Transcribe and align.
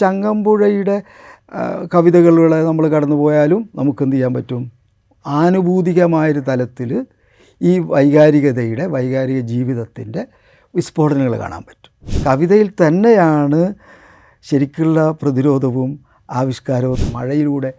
ചങ്ങമ്പുഴയുടെ 0.00 1.02
കവിതകളിലൂടെ 1.94 2.64
നമ്മൾ 2.64 2.88
കടന്നു 2.88 3.16
പോയാലും 3.16 3.70
നമുക്ക് 3.74 4.02
എന്ത് 4.02 4.16
ചെയ്യാൻ 4.16 4.34
പറ്റും? 4.34 4.62
ആനുഭൂതികമായൊരു 5.26 6.42
തലത്തിൽ 6.48 7.06
ഈ 7.62 7.78
വൈകാരികതയുടെ 7.78 8.86
വൈകാരിക 8.86 9.40
ജീവിതത്തിന്റെ 9.40 10.26
വിസ്ഫോടനങ്ങൾ 10.74 11.34
കാണാൻ 11.38 11.62
പറ്റും. 11.68 11.92
കവിതയിൽ 12.26 12.68
തന്നെയാണ് 12.80 13.60
ശരിക്കുള്ള 14.42 15.10
പ്രതിരോധവും 15.22 15.90
ആവിഷ്കാരവും 16.30 16.98
മഴയിലൂടെ 17.12 17.72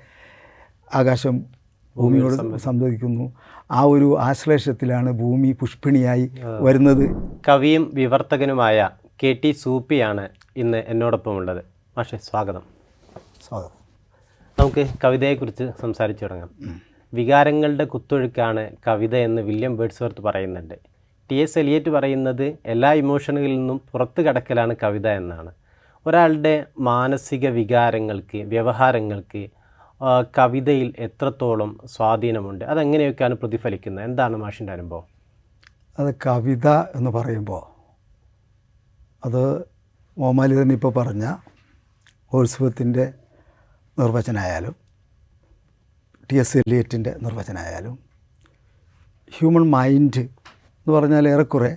ആകാശം 0.95 1.36
ഭൂമിയോട് 1.97 2.57
സംവദിക്കുന്നു. 2.57 3.25
ആ 3.71 3.82
ഒരു 3.82 4.20
ആശ്ലേഷത്തിലാണ് 4.20 5.11
ഭൂമി 5.11 5.52
പുഷ്പിണിയായി 5.59 6.32
വരുന്നത്. 6.61 7.05
കവിയും 7.50 7.91
വിവർത്തകനുമായ 7.93 8.89
കെ 9.23 9.32
ടി 9.43 9.52
സൂപ്പിയാണ് 9.52 10.29
ഇന്ന് 10.57 10.84
എന്നോടൊപ്പം 10.88 11.38
മാഷെ 11.98 12.18
സ്വാഗതം. 12.18 12.62
സ്വാഗതം. 13.48 13.75
നമുക്ക് 14.60 14.86
കവിതയെക്കുറിച്ച് 15.04 15.71
സംസാരിച്ചു 15.82 16.24
തുടങ്ങാം. 16.25 16.50
വികാരങ്ങളുടെ 17.14 17.86
കുത്തൊഴുക്കാണ് 17.86 18.71
കവിത 18.88 19.15
എന്ന് 19.15 19.42
വില്യം 19.42 19.78
ബേഡ്സ്വർത്ത് 19.78 20.21
പറയുന്നുണ്ട്. 20.21 20.74
ടി 21.32 21.36
എസ് 21.36 21.60
എലിയറ്റ് 21.60 21.89
പറയുന്നത് 21.89 22.57
എല്ലാ 22.66 22.93
ഇമോഷനുകളിൽ 22.93 23.57
നിന്നും 23.57 23.82
പുറത്തു 23.92 24.21
കടക്കലാണ് 24.21 24.75
കവിത 24.83 25.07
എന്നാണ്. 25.07 25.54
ഒരാളുടെ 26.07 26.66
മാനസിക 26.79 27.50
വികാരങ്ങൾക്ക് 27.50 28.38
വ്യവഹാരങ്ങൾക്ക് 28.38 29.50
കവിതയിൽ 30.38 30.93
എത്രത്തോളം 31.00 31.80
സ്വാധീനമുണ്ട്? 31.86 32.66
അതെങ്ങനെയൊക്കെയാണ് 32.66 33.33
പ്രതിഫലിക്കുന്നത്? 33.33 34.05
എന്താണ് 34.05 34.38
മാഷിന്റെ 34.38 34.73
അനുഭവം? 34.73 35.08
അത് 36.00 36.16
കവിത 36.25 36.67
എന്ന് 36.67 37.11
പറയുമ്പോൾ 37.11 37.64
അത് 39.25 39.44
മോമാലി 40.17 40.61
തന്നെ 40.61 40.75
ഇപ്പോൾ 40.75 40.94
പറഞ്ഞ 40.94 41.36
ഓത്സവത്തിന്റെ 42.36 43.06
നിർവചനമായാലും 43.98 44.75
ടി 46.30 46.36
എസ് 46.44 46.58
എലിയറ്റിന്റെ 46.61 47.11
നിർവചനമായാലും 47.25 47.95
ഹ്യൂമൺ 49.31 49.66
മൈൻഡ് 49.75 50.23
എന്ന് 50.80 50.94
പറഞ്ഞാൽ 50.95 51.25
ഏറെക്കുറെ 51.33 51.72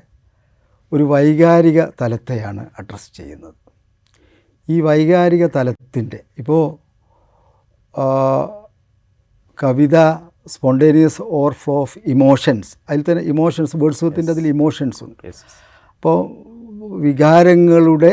ഒരു 0.93 1.05
വൈകാരിക 1.13 1.81
തലത്തെയാണ് 2.01 2.63
അഡ്രസ്സ് 2.79 3.11
ചെയ്യുന്നത്. 3.19 3.57
ഈ 4.69 4.77
വൈകാരിക 4.89 5.45
തലത്തിന്റെ 5.57 6.19
ഇപ്പോൾ 6.41 6.63
കവിത 9.59 9.97
സ്പോണ്ടേനിയസ് 10.55 11.23
ഓവർഫ്ലോ 11.39 11.75
ഓഫ് 11.85 11.99
ഇമോഷൻസ് 12.15 12.71
അതിൽ 12.89 13.03
തന്നെ 13.09 13.23
ഇമോഷൻസ് 13.33 13.77
വേർഡ്സ്വത്തിന്റെ 13.83 14.33
അതിൽ 14.35 14.47
ഇമോഷൻസ് 14.55 15.01
ഉണ്ട്. 15.07 15.23
അപ്പോൾ 15.97 16.19
വികാരങ്ങളുടെ 17.07 18.13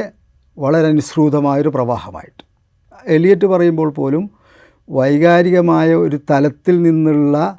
വളരെ 0.57 0.87
അനുസൃതമായൊരു 0.87 1.69
പ്രവാഹമായിട്ട്. 1.69 2.43
എലിയറ്റ് 3.05 3.45
പറയുമ്പോൾ 3.45 3.89
പോലും 3.89 4.23
വൈകാരികമായ 4.89 5.95
ഒരു 5.95 6.17
തലത്തിൽ 6.29 6.81
നിന്നുള്ള 6.81 7.57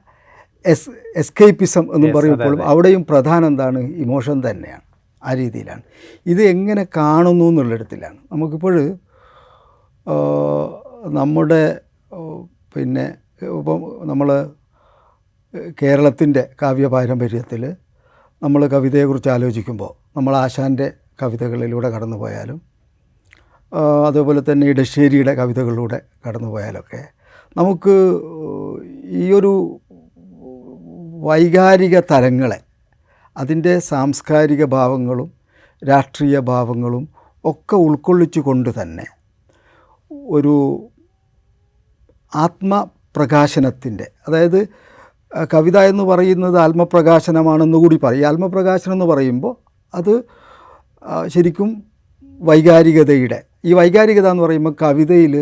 എസ് 0.67 0.91
എസ്കേപ്പിസം 1.17 1.85
എന്ന് 1.95 2.09
പറയുമ്പോഴും 2.15 2.61
അവിടെയും 2.69 3.07
പ്രധാനം 3.11 3.47
എന്താണ്? 3.47 3.79
ഇമോഷൻ 3.79 4.43
തന്നെയാണ്. 4.51 4.85
ആ 5.25 5.33
രീതിയിലാണ്. 5.33 5.83
ഇത് 6.27 6.43
എങ്ങനെ 6.43 6.87
കാണുന്നു 6.97 7.45
എന്നുള്ളിടത്തിലാണ് 7.45 8.19
നമുക്കിപ്പോൾ 8.33 8.75
നമ്മുടെ 11.19 11.81
പിന്നെ 12.75 13.07
ഇപ്പം 13.43 13.81
നമ്മൾ 14.05 14.29
കേരളത്തിന്റെ 15.83 16.43
കാവ്യ 16.63 16.87
പാരമ്പര്യത്തിൽ 16.87 17.63
നമ്മൾ 18.43 18.67
കവിതയെക്കുറിച്ച് 18.67 19.29
ആലോചിക്കുമ്പോൾ 19.29 19.93
നമ്മൾ 20.17 20.37
ആശാന്റെ 20.37 20.93
കവിതകളിലൂടെ 21.23 21.89
കടന്നു 21.91 22.17
പോയാലും 22.17 22.76
അതുപോലെ 24.07 24.43
തന്നെ 24.53 24.67
ഇടശ്ശേരിയുടെ 24.67 25.35
കവിതകളിലൂടെ 25.35 26.01
കടന്നു 26.29 26.49
പോയാലൊക്കെ 26.49 27.03
നമുക്ക് 27.57 27.95
ഈ 29.05 29.33
ഒരു 29.33 29.81
വൈകാരിക 31.23 32.01
തലങ്ങളെ 32.11 32.61
അതിന്റെ 33.37 33.79
സാംസ്കാരിക 33.79 34.65
ഭാവങ്ങളും 34.65 35.33
രാഷ്ട്രീയ 35.89 36.39
ഭാവങ്ങളും 36.39 37.09
ഒക്കെ 37.45 37.77
ഉൾക്കൊള്ളിച്ചു 37.77 38.41
കൊണ്ട് 38.41 38.83
തന്നെ 38.83 39.07
ഒരു 40.29 40.55
ആത്മപ്രകാശനത്തിന്റെ 42.35 44.11
അതായത് 44.29 44.69
കവിത 45.53 45.79
എന്ന് 45.79 46.03
പറയുന്നത് 46.03 46.59
ആത്മപ്രകാശനമാണെന്ന് 46.59 47.79
കൂടി 47.79 47.97
പറയും. 47.97 48.27
ആത്മപ്രകാശനം 48.27 48.93
എന്ന് 48.93 49.05
പറയുമ്പോൾ 49.05 49.57
അത് 49.95 50.25
ശരിക്കും 51.27 51.83
വൈകാരികതയുടെ 52.41 53.45
ഈ 53.67 53.73
വൈകാരികത 53.73 54.29
എന്ന് 54.31 54.43
പറയുമ്പോൾ 54.43 54.75
കവിതയിൽ 54.83 55.35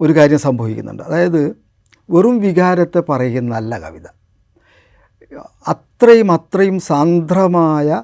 ഒരു 0.00 0.12
കാര്യം 0.12 0.38
സംഭവിക്കുന്നുണ്ട്. 0.38 1.02
അതായത് 1.02 1.42
വെറും 2.10 2.38
വികാരത്തെ 2.38 3.00
പറയുന്നല്ല 3.08 3.78
കവിത. 3.78 4.06
അത്രയും 5.68 6.32
അത്രയും 6.32 6.76
സാന്ദ്രമായ 6.80 8.02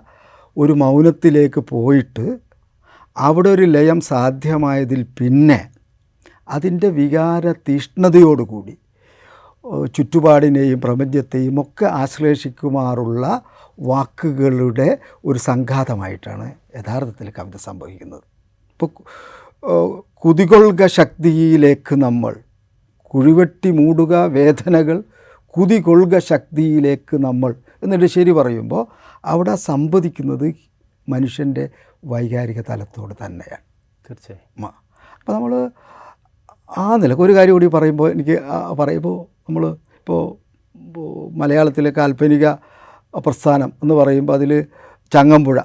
ഒരു 0.56 0.72
മൗനത്തിലേക്ക് 0.72 1.60
പോയിട്ട് 1.60 2.38
അവിടെ 3.16 3.48
ഒരു 3.48 3.62
ലയം 3.62 4.00
സാധ്യമായതിൽ 4.00 5.06
പിന്നെ 5.18 5.60
അതിന്റെ 6.48 6.88
വികാര 6.88 7.52
തീഷ്ണതയോടുകൂടി 7.68 8.74
ചുറ്റുപാടിനെയും 9.94 10.80
പ്രപഞ്ചത്തെയും 10.80 11.60
ഒക്കെ 11.60 11.86
ആശ്ലേഷിക്കുമാറുള്ള 11.86 13.26
വാക്കുകളുടെ 13.78 14.98
ഒരു 15.24 15.38
സംഘാതമായിട്ടാണ് 15.38 16.54
യഥാർത്ഥത്തിൽ 16.76 17.30
കവിത 17.38 17.56
സംഭവിക്കുന്നത്. 17.56 18.22
ഇപ്പോൾ 18.72 18.90
കുതികൊള്ളുക 20.24 20.86
ശക്തിയിലേക്ക് 20.86 21.94
നമ്മൾ 21.94 22.34
കുഴിവെട്ടി 23.02 23.70
മൂടുക 23.70 24.14
വേദനകൾ 24.16 25.04
കുതികൊള്ളുക 25.46 26.18
ശക്തിയിലേക്ക് 26.18 27.16
നമ്മൾ 27.16 27.54
എന്നിട്ട് 27.82 28.06
ശരി 28.06 28.30
പറയുമ്പോൾ 28.30 28.86
അവിടെ 29.24 29.54
സംവദിക്കുന്നത് 29.54 30.54
മനുഷ്യന്റെ 31.08 31.70
വൈകാരിക 32.04 32.60
തലത്തോട് 32.60 33.14
തന്നെയാണ്. 33.24 33.62
തീർച്ചയായും. 34.10 34.64
അപ്പോൾ 35.20 35.32
നമ്മൾ 35.32 35.70
ആ 36.76 36.96
നിലയ്ക്ക് 36.96 37.22
ഒരു 37.22 37.34
കാര്യം 37.34 37.52
കൂടി 37.52 37.66
പറയുമ്പോൾ 37.66 38.10
എനിക്ക് 38.10 38.42
പറയുമ്പോൾ 38.78 39.26
നമ്മൾ 39.48 39.76
ഇപ്പോൾ 39.98 40.22
മലയാളത്തിലെ 41.36 41.90
കാൽപ്പനിക 41.90 42.48
പ്രസ്ഥാനം 43.18 43.72
എന്ന് 43.82 43.94
പറയുമ്പോൾ 43.94 44.32
അതിൽ 44.32 44.64
ചങ്ങമ്പുഴ. 45.12 45.58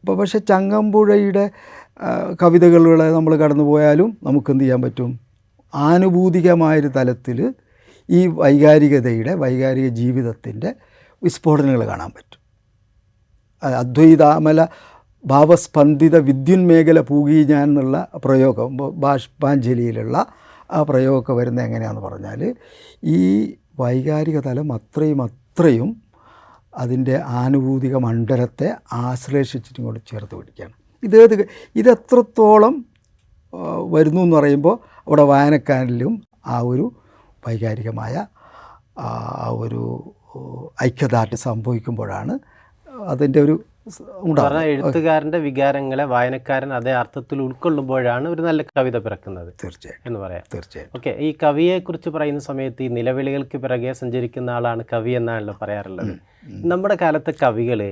അപ്പോൾ 0.00 0.16
പക്ഷേ 0.16 0.38
ചങ്ങമ്പുഴയുടെ 0.38 1.50
കവിതകളെ 2.42 3.10
നമ്മൾ 3.10 3.36
കടന്നു 3.36 3.64
പോയാലും 3.64 4.18
നമുക്ക് 4.22 4.50
എന്ത് 4.50 4.64
ചെയ്യാൻ 4.64 4.82
പറ്റും? 4.82 5.20
ആനുഭൂതികമായൊരു 5.74 6.88
തലത്തിൽ 6.88 7.54
ഈ 8.10 8.26
വൈകാരികതയുടെ 8.26 9.34
വൈകാരിക 9.34 9.88
ജീവിതത്തിന്റെ 9.88 10.74
വിസ്ഫോടനങ്ങൾ 11.22 11.86
കാണാൻ 11.86 12.10
പറ്റും. 12.10 12.40
അദ്വൈതാമല 13.64 14.66
ഭാവസ്പന്ദിത 15.24 16.16
വിദ്യുന്മേഖല 16.16 17.00
പൂകി 17.00 17.44
ഞാൻ 17.44 17.62
എന്നുള്ള 17.62 18.08
പ്രയോഗം 18.14 18.76
ബാഷ്പാഞ്ജലിയിലുള്ള 18.76 20.26
ആ 20.70 20.82
പ്രയോഗമൊക്കെ 20.82 21.32
വരുന്നത് 21.32 21.64
എങ്ങനെയാണെന്ന് 21.64 22.08
പറഞ്ഞാൽ 22.08 22.54
ഈ 23.04 23.18
വൈകാരിക 23.80 24.40
തലം 24.40 24.72
അത്രയും 24.72 25.22
അത്രയും 25.22 26.02
അതിന്റെ 26.74 27.22
ആനുഭൂതിക 27.40 27.96
മണ്ഡലത്തെ 27.96 28.76
ആശ്ലേഷിച്ചിട്ടും 28.92 29.84
കൂടെ 29.84 30.00
ചേർത്ത് 30.06 30.34
പിടിക്കുകയാണ്. 30.34 30.74
ഇതേത് 31.02 31.48
ഇതെത്രത്തോളം 31.76 32.84
വരുന്നു 33.90 34.20
എന്ന് 34.20 34.36
പറയുമ്പോൾ 34.36 34.76
അവിടെ 35.08 35.22
വായനക്കാരിലും 35.22 36.22
ആ 36.46 36.60
ഒരു 36.60 36.92
വൈകാരികമായ 37.46 38.26
ആ 38.98 39.48
ഒരു 39.48 39.82
ഐക്യദാർഢ്യം 40.82 41.38
സംഭവിക്കുമ്പോഴാണ് 41.38 42.38
അതിന്റെ 43.08 43.40
ഒരു 43.40 43.64
എഴുത്തുകാരന്റെ 44.70 45.38
വികാരങ്ങളെ 45.38 46.04
വായനക്കാരൻ 46.04 46.72
അതേ 46.72 46.92
അർത്ഥത്തിൽ 46.92 47.38
ഉൾക്കൊള്ളുമ്പോഴാണ് 47.42 48.26
ഒരു 48.28 48.42
നല്ല 48.42 48.62
കവിത 48.78 48.96
പിറക്കുന്നത് 48.98 49.50
തീർച്ചയായും 49.62 50.02
എന്ന് 50.06 50.20
പറയാം. 50.20 50.44
തീർച്ചയായും 50.54 50.90
ഓക്കെ 50.96 51.12
ഈ 51.26 51.30
കവിയെ 51.42 51.78
കുറിച്ച് 51.78 52.10
പറയുന്ന 52.10 52.40
സമയത്ത് 52.40 52.82
ഈ 52.82 52.88
നിലവിളികൾക്ക് 52.88 53.58
പിറകെ 53.64 53.92
സഞ്ചരിക്കുന്ന 53.92 54.50
ആളാണ് 54.50 54.84
കവി 54.92 55.10
എന്നാണല്ലോ 55.10 55.56
പറയാറുള്ളത്. 55.62 56.14
നമ്മുടെ 56.72 56.96
കാലത്തെ 57.02 57.34
കവികൾ 57.42 57.82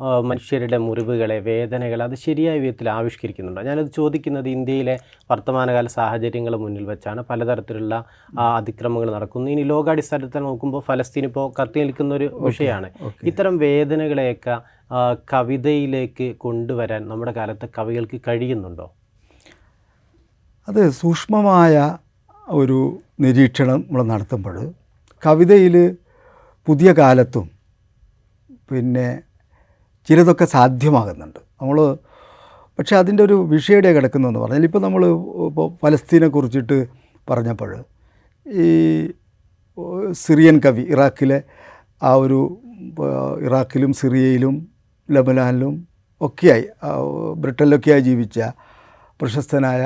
മനുഷ്യരുടെ 0.00 0.78
മുറിവുകളെ 0.84 1.38
വേദനകളെ 1.38 2.04
അത് 2.04 2.14
ശരിയായ 2.14 2.58
വിധത്തിൽ 2.58 2.88
ആവിഷ്കരിക്കുന്നുണ്ടോ. 2.90 3.62
ഞാനത് 3.62 3.90
ചോദിക്കുന്നത് 3.98 4.48
ഇന്ത്യയിലെ 4.48 4.98
വർത്തമാനകാല 5.30 5.86
സാഹചര്യങ്ങൾ 5.86 6.56
മുന്നിൽ 6.56 6.84
വെച്ചാണ്. 6.84 7.20
പലതരത്തിലുള്ള 7.30 8.04
അതിക്രമങ്ങൾ 8.38 9.10
നടക്കുന്നു. 9.16 9.50
ഇനി 9.50 9.62
ലോകാടിസ്ഥാനത്തിൽ 9.62 10.42
നോക്കുമ്പോൾ 10.48 10.82
ഫലസ്തീൻ 10.88 11.24
ഇപ്പോൾ 11.24 11.46
കത്തി 11.60 11.78
നിൽക്കുന്ന 11.80 12.14
ഒരു 12.14 12.28
വിഷയമാണ്. 12.46 12.90
ഇത്തരം 13.30 13.56
വേദനകളെയൊക്കെ 13.58 14.56
കവിതയിലേക്ക് 15.32 16.36
കൊണ്ടുവരാൻ 16.44 17.08
നമ്മുടെ 17.08 17.32
കാലത്തെ 17.32 17.68
കവികൾക്ക് 17.78 18.20
കഴിയുന്നുണ്ടോ? 18.28 18.86
അത് 20.68 20.90
സൂക്ഷ്മമായ 20.90 21.76
ഒരു 22.58 22.78
നിരീക്ഷണം 23.20 23.78
നമ്മൾ 23.80 24.02
നടത്തുമ്പോൾ 24.02 24.56
കവിതയിൽ 25.26 25.76
പുതിയ 26.66 26.92
കാലത്തും 26.92 27.46
പിന്നെ 28.70 29.06
ചിലതൊക്കെ 30.08 30.46
സാധ്യമാകുന്നുണ്ട്. 30.56 31.40
നമ്മൾ 31.60 31.78
പക്ഷേ 32.78 32.94
അതിന്റെ 32.96 33.22
ഒരു 33.22 33.36
വിഷയുടെ 33.52 33.90
കിടക്കുന്നതെന്ന് 33.92 34.40
പറഞ്ഞാൽ 34.40 34.64
ഇപ്പോൾ 34.68 34.78
നമ്മൾ 34.78 35.02
ഇപ്പോൾ 35.48 35.66
പലസ്തീനെ 35.82 36.28
കുറിച്ചിട്ട് 36.28 36.78
പറഞ്ഞപ്പോൾ 37.30 37.72
ഈ 38.46 38.68
സിറിയൻ 40.22 40.56
കവി 40.64 40.82
ഇറാഖിലെ 40.94 41.38
ആ 42.02 42.12
ഒരു 42.24 42.40
ഇറാഖിലും 43.46 43.92
സിറിയയിലും 44.00 44.54
ലബനാനിലും 45.08 45.74
ഒക്കെയായി 46.20 46.64
ബ്രിട്ടനിലൊക്കെയായി 47.42 48.02
ജീവിച്ച 48.08 48.40
പ്രശസ്തനായ 49.20 49.82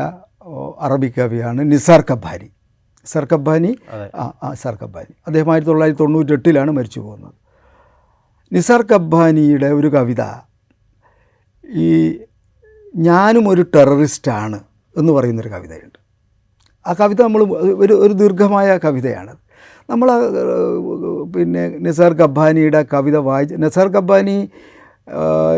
അറബി 0.87 1.09
കവിയാണ് 1.19 1.61
നിസാർ 1.73 2.01
കബ്ബാനി. 2.11 2.49
നിസാർ 3.05 3.25
കബ്ബാനി 3.33 3.71
ആ 3.95 4.25
ആ 4.43 4.51
നിസാർ 4.55 4.75
കബ്ബാനി. 4.83 5.13
അദ്ദേഹം 5.27 5.49
ആയിരത്തി 5.53 5.71
തൊള്ളായിരത്തി 5.71 6.03
തൊണ്ണൂറ്റെട്ടിലാണ് 6.03 6.71
മരിച്ചു 6.79 7.01
പോകുന്നത്. 7.01 7.35
നിസാർ 8.53 8.83
കബ്ബാനിയുടെ 8.83 9.67
ഒരു 9.67 9.89
കവിത. 9.89 10.23
ഈ 11.65 12.19
ഞാനും 12.97 13.49
ഒരു 13.49 13.63
ടെററിസ്റ്റാണ് 13.75 14.59
എന്ന് 14.97 15.13
പറയുന്നൊരു 15.13 15.49
കവിതയുണ്ട്. 15.49 15.99
ആ 16.87 16.93
കവിത 17.01 17.23
നമ്മൾ 17.23 17.43
ഒരു 17.83 17.95
ഒരു 17.95 18.13
ദീർഘമായ 18.13 18.79
കവിതയാണ്. 18.85 19.33
നമ്മൾ 19.91 20.09
പിന്നെ 21.37 21.69
നിസാർ 21.69 22.13
കബ്ബാനിയുടെ 22.13 22.87
കവിത 22.93 23.17
വായിച്ച് 23.17 23.55
നിസാർ 23.63 23.89
കബ്ബാനി 23.89 24.37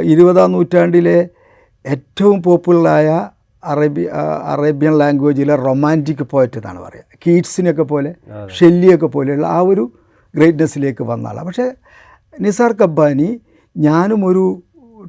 ഇരുപതാം 0.03 0.53
നൂറ്റാണ്ടിലെ 0.53 1.19
ഏറ്റവും 1.85 2.43
പോപ്പുലറായ 2.43 3.31
അറേബ്യ 3.65 4.09
അറേബ്യൻ 4.45 4.99
ലാംഗ്വേജിലെ 4.99 5.55
റൊമാന്റിക് 5.57 6.25
പോയറ്റ് 6.31 6.59
എന്നാണ് 6.59 6.81
പറയുക. 6.81 7.05
കീറ്റ്സിനെയൊക്കെ 7.27 7.83
പോലെ 7.83 8.15
ഷെല്ലിയൊക്കെ 8.59 9.07
പോലെയുള്ള 9.07 9.47
ആ 9.47 9.61
ഒരു 9.61 9.85
ഗ്രേറ്റ്നെസ്സിലേക്ക് 10.35 11.03
വന്ന 11.03 11.27
ആളാണ്. 11.27 11.47
പക്ഷേ 11.47 11.67
നിസാർ 12.41 12.73
കബ്ബാനി 12.73 13.41
ഞാനും 13.77 14.27
ഒരു 14.27 14.63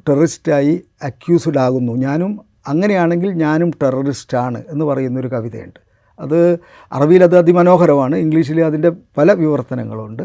ടെററിസ്റ്റായി 0.08 0.82
അക്യൂസ്ഡ് 1.02 1.58
ആകുന്നു 1.58 1.92
ഞാനും 1.92 2.40
അങ്ങനെയാണെങ്കിൽ 2.68 3.30
ഞാനും 3.30 3.70
ടെററിസ്റ്റാണ് 3.82 4.64
എന്ന് 4.68 4.84
പറയുന്നൊരു 4.84 5.28
കവിതയുണ്ട്. 5.28 5.80
അത് 6.20 6.58
അറബിയിൽ 6.92 7.22
അത് 7.22 7.38
അതിമനോഹരമാണ്. 7.38 8.16
ഇംഗ്ലീഷിൽ 8.16 8.60
അതിന്റെ 8.60 8.90
പല 9.18 9.32
വിവർത്തനങ്ങളുണ്ട്. 9.32 10.22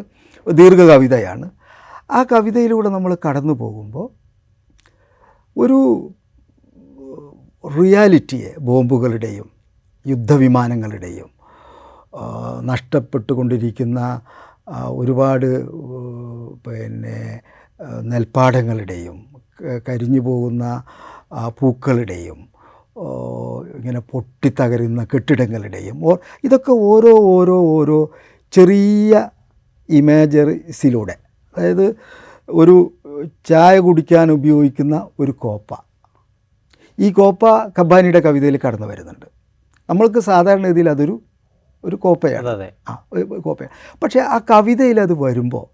ദീർഘ 0.51 0.81
കവിതയാണ് 0.85 1.49
ആ 2.11 2.23
കവിതയിലൂടെ 2.23 2.89
നമ്മൾ 2.89 3.17
കടന്നു 3.27 3.53
പോകുമ്പോൾ 3.53 4.09
ഒരു 5.57 6.09
റിയാലിറ്റിയെ 7.79 8.59
ബോംബുകളുടെയും 8.59 9.49
യുദ്ധവിമാനങ്ങളുടെയും 10.07 11.29
നഷ്ടപ്പെട്ടുകൊണ്ടിരിക്കുന്ന 12.61 14.21
ഒരുപാട് 14.87 15.45
പിന്നെ 16.63 17.41
നെൽപ്പാടങ്ങളുടെയും 18.01 19.17
കരിഞ്ഞു 19.89 20.19
പോകുന്ന 20.19 20.83
പൂക്കളുടെയും 21.59 22.39
ഇങ്ങനെ 23.75 23.99
പൊട്ടിത്തകരുന്ന 23.99 25.03
കെട്ടിടങ്ങളുടെയും 25.03 26.05
ഓ 26.05 26.15
ഇതൊക്കെ 26.43 26.71
ഓരോ 26.71 27.13
ഓരോ 27.19 27.57
ഓരോ 27.77 28.11
ചെറിയ 28.53 29.29
ഇമേജറിസിലൂടെ 29.89 31.15
അതായത് 31.57 31.95
ഒരു 32.49 32.75
ചായ 33.49 33.79
കുടിക്കാൻ 33.79 34.31
ഉപയോഗിക്കുന്ന 34.31 35.07
ഒരു 35.19 35.31
കോപ്പ. 35.31 35.73
ഈ 36.99 37.11
കോപ്പ 37.11 37.45
കബാനിയുടെ 37.79 38.19
കവിതയിൽ 38.19 38.59
കടന്നു 38.65 38.87
വരുന്നുണ്ട്. 38.87 39.25
നമ്മൾക്ക് 39.89 40.19
സാധാരണഗതിയിൽ 40.19 40.89
അതൊരു 40.89 41.21
ഒരു 41.83 41.95
കോപ്പയാണ്. 41.95 42.47
അതെ 42.47 42.73
ആ 42.89 42.93
കോപ്പയാണ്. 43.45 43.73
പക്ഷേ 44.03 44.19
ആ 44.19 44.37
കവിതയിൽ 44.37 44.99
അത് 44.99 45.13
വരുമ്പോൾ 45.13 45.65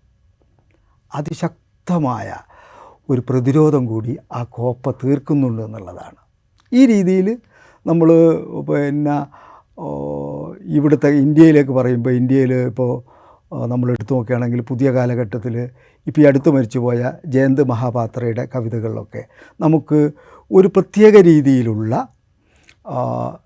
അതിശക്തമായ 1.14 2.30
ഒരു 3.10 3.22
പ്രതിരോധം 3.30 3.84
കൂടി 3.86 4.14
ആ 4.32 4.42
കോപ്പ 4.50 4.92
തീർക്കുന്നുണ്ട് 4.92 5.62
എന്നുള്ളതാണ്. 5.62 6.20
ഈ 6.72 6.82
രീതിയിൽ 6.86 7.28
നമ്മൾ 7.86 8.10
പിന്നെ 8.68 9.16
ഇവിടുത്തെ 10.70 11.10
ഇന്ത്യയിലേക്ക് 11.20 11.72
പറയുമ്പോൾ 11.72 12.12
ഇന്ത്യയിൽ 12.12 12.52
ഇപ്പോൾ 12.54 12.92
നമ്മൾ 13.68 13.88
എടുത്തു 13.92 14.14
നോക്കുകയാണെങ്കിൽ 14.14 14.62
പുതിയ 14.62 14.90
കാലഘട്ടത്തിൽ 14.92 15.56
ഇപ്പോൾ 16.08 16.22
ഈ 16.22 16.26
അടുത്ത് 16.26 16.50
മരിച്ചുപോയ 16.50 17.12
ജയന്ത് 17.26 17.64
മഹാപാത്രയുടെ 17.64 18.44
കവിതകളിലൊക്കെ 18.56 19.24
നമുക്ക് 19.60 20.00
ഒരു 20.52 20.68
പ്രത്യേക 20.68 21.16
രീതിയിലുള്ള 21.22 21.94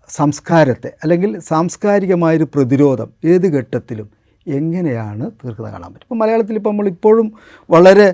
സംസ്കാരത്തെ 0.09 0.91
അല്ലെങ്കിൽ 1.03 1.31
സാംസ്കാരികമായൊരു 1.39 2.47
പ്രതിരോധം 2.55 3.09
ഏത് 3.23 3.47
ഘട്ടത്തിലും 3.55 4.07
എങ്ങനെയാണ് 4.47 5.31
തീർക്കുന്നത് 5.31 5.73
കാണാൻ 5.73 5.93
പറ്റും? 5.93 6.05
ഇപ്പോൾ 6.05 6.15
മലയാളത്തിൽ 6.15 6.55
ഇപ്പോൾ 6.55 6.69
നമ്മളിപ്പോഴും 6.69 7.33
വളരെ 7.69 8.13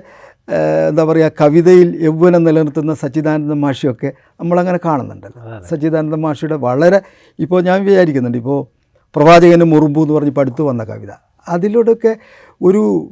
എന്താ 0.88 1.04
പറയുക 1.04 1.30
കവിതയിൽ 1.40 2.04
യൗവനം 2.04 2.44
നിലനിർത്തുന്ന 2.44 2.94
സച്ചിദാനന്ദ 2.94 3.52
മാഷിയൊക്കെ 3.52 4.12
നമ്മളങ്ങനെ 4.40 4.78
കാണുന്നുണ്ടല്ലോ 4.84 5.60
സച്ചിദാനന്ദ 5.68 6.14
മാഷിയുടെ 6.14 6.56
വളരെ 6.56 7.02
ഇപ്പോൾ 7.38 7.62
ഞാൻ 7.62 7.84
വിചാരിക്കുന്നുണ്ട് 7.84 8.38
ഇപ്പോൾ 8.38 8.66
പ്രവാചകന് 9.16 9.64
മുറുമ്പു 9.64 10.00
എന്ന് 10.00 10.14
പറഞ്ഞ് 10.14 10.30
ഇപ്പോൾ 10.30 10.62
വന്ന 10.62 10.84
കവിത 10.84 11.10
അതിലൂടെയൊക്കെ 11.48 12.16
ഒരു 12.62 13.10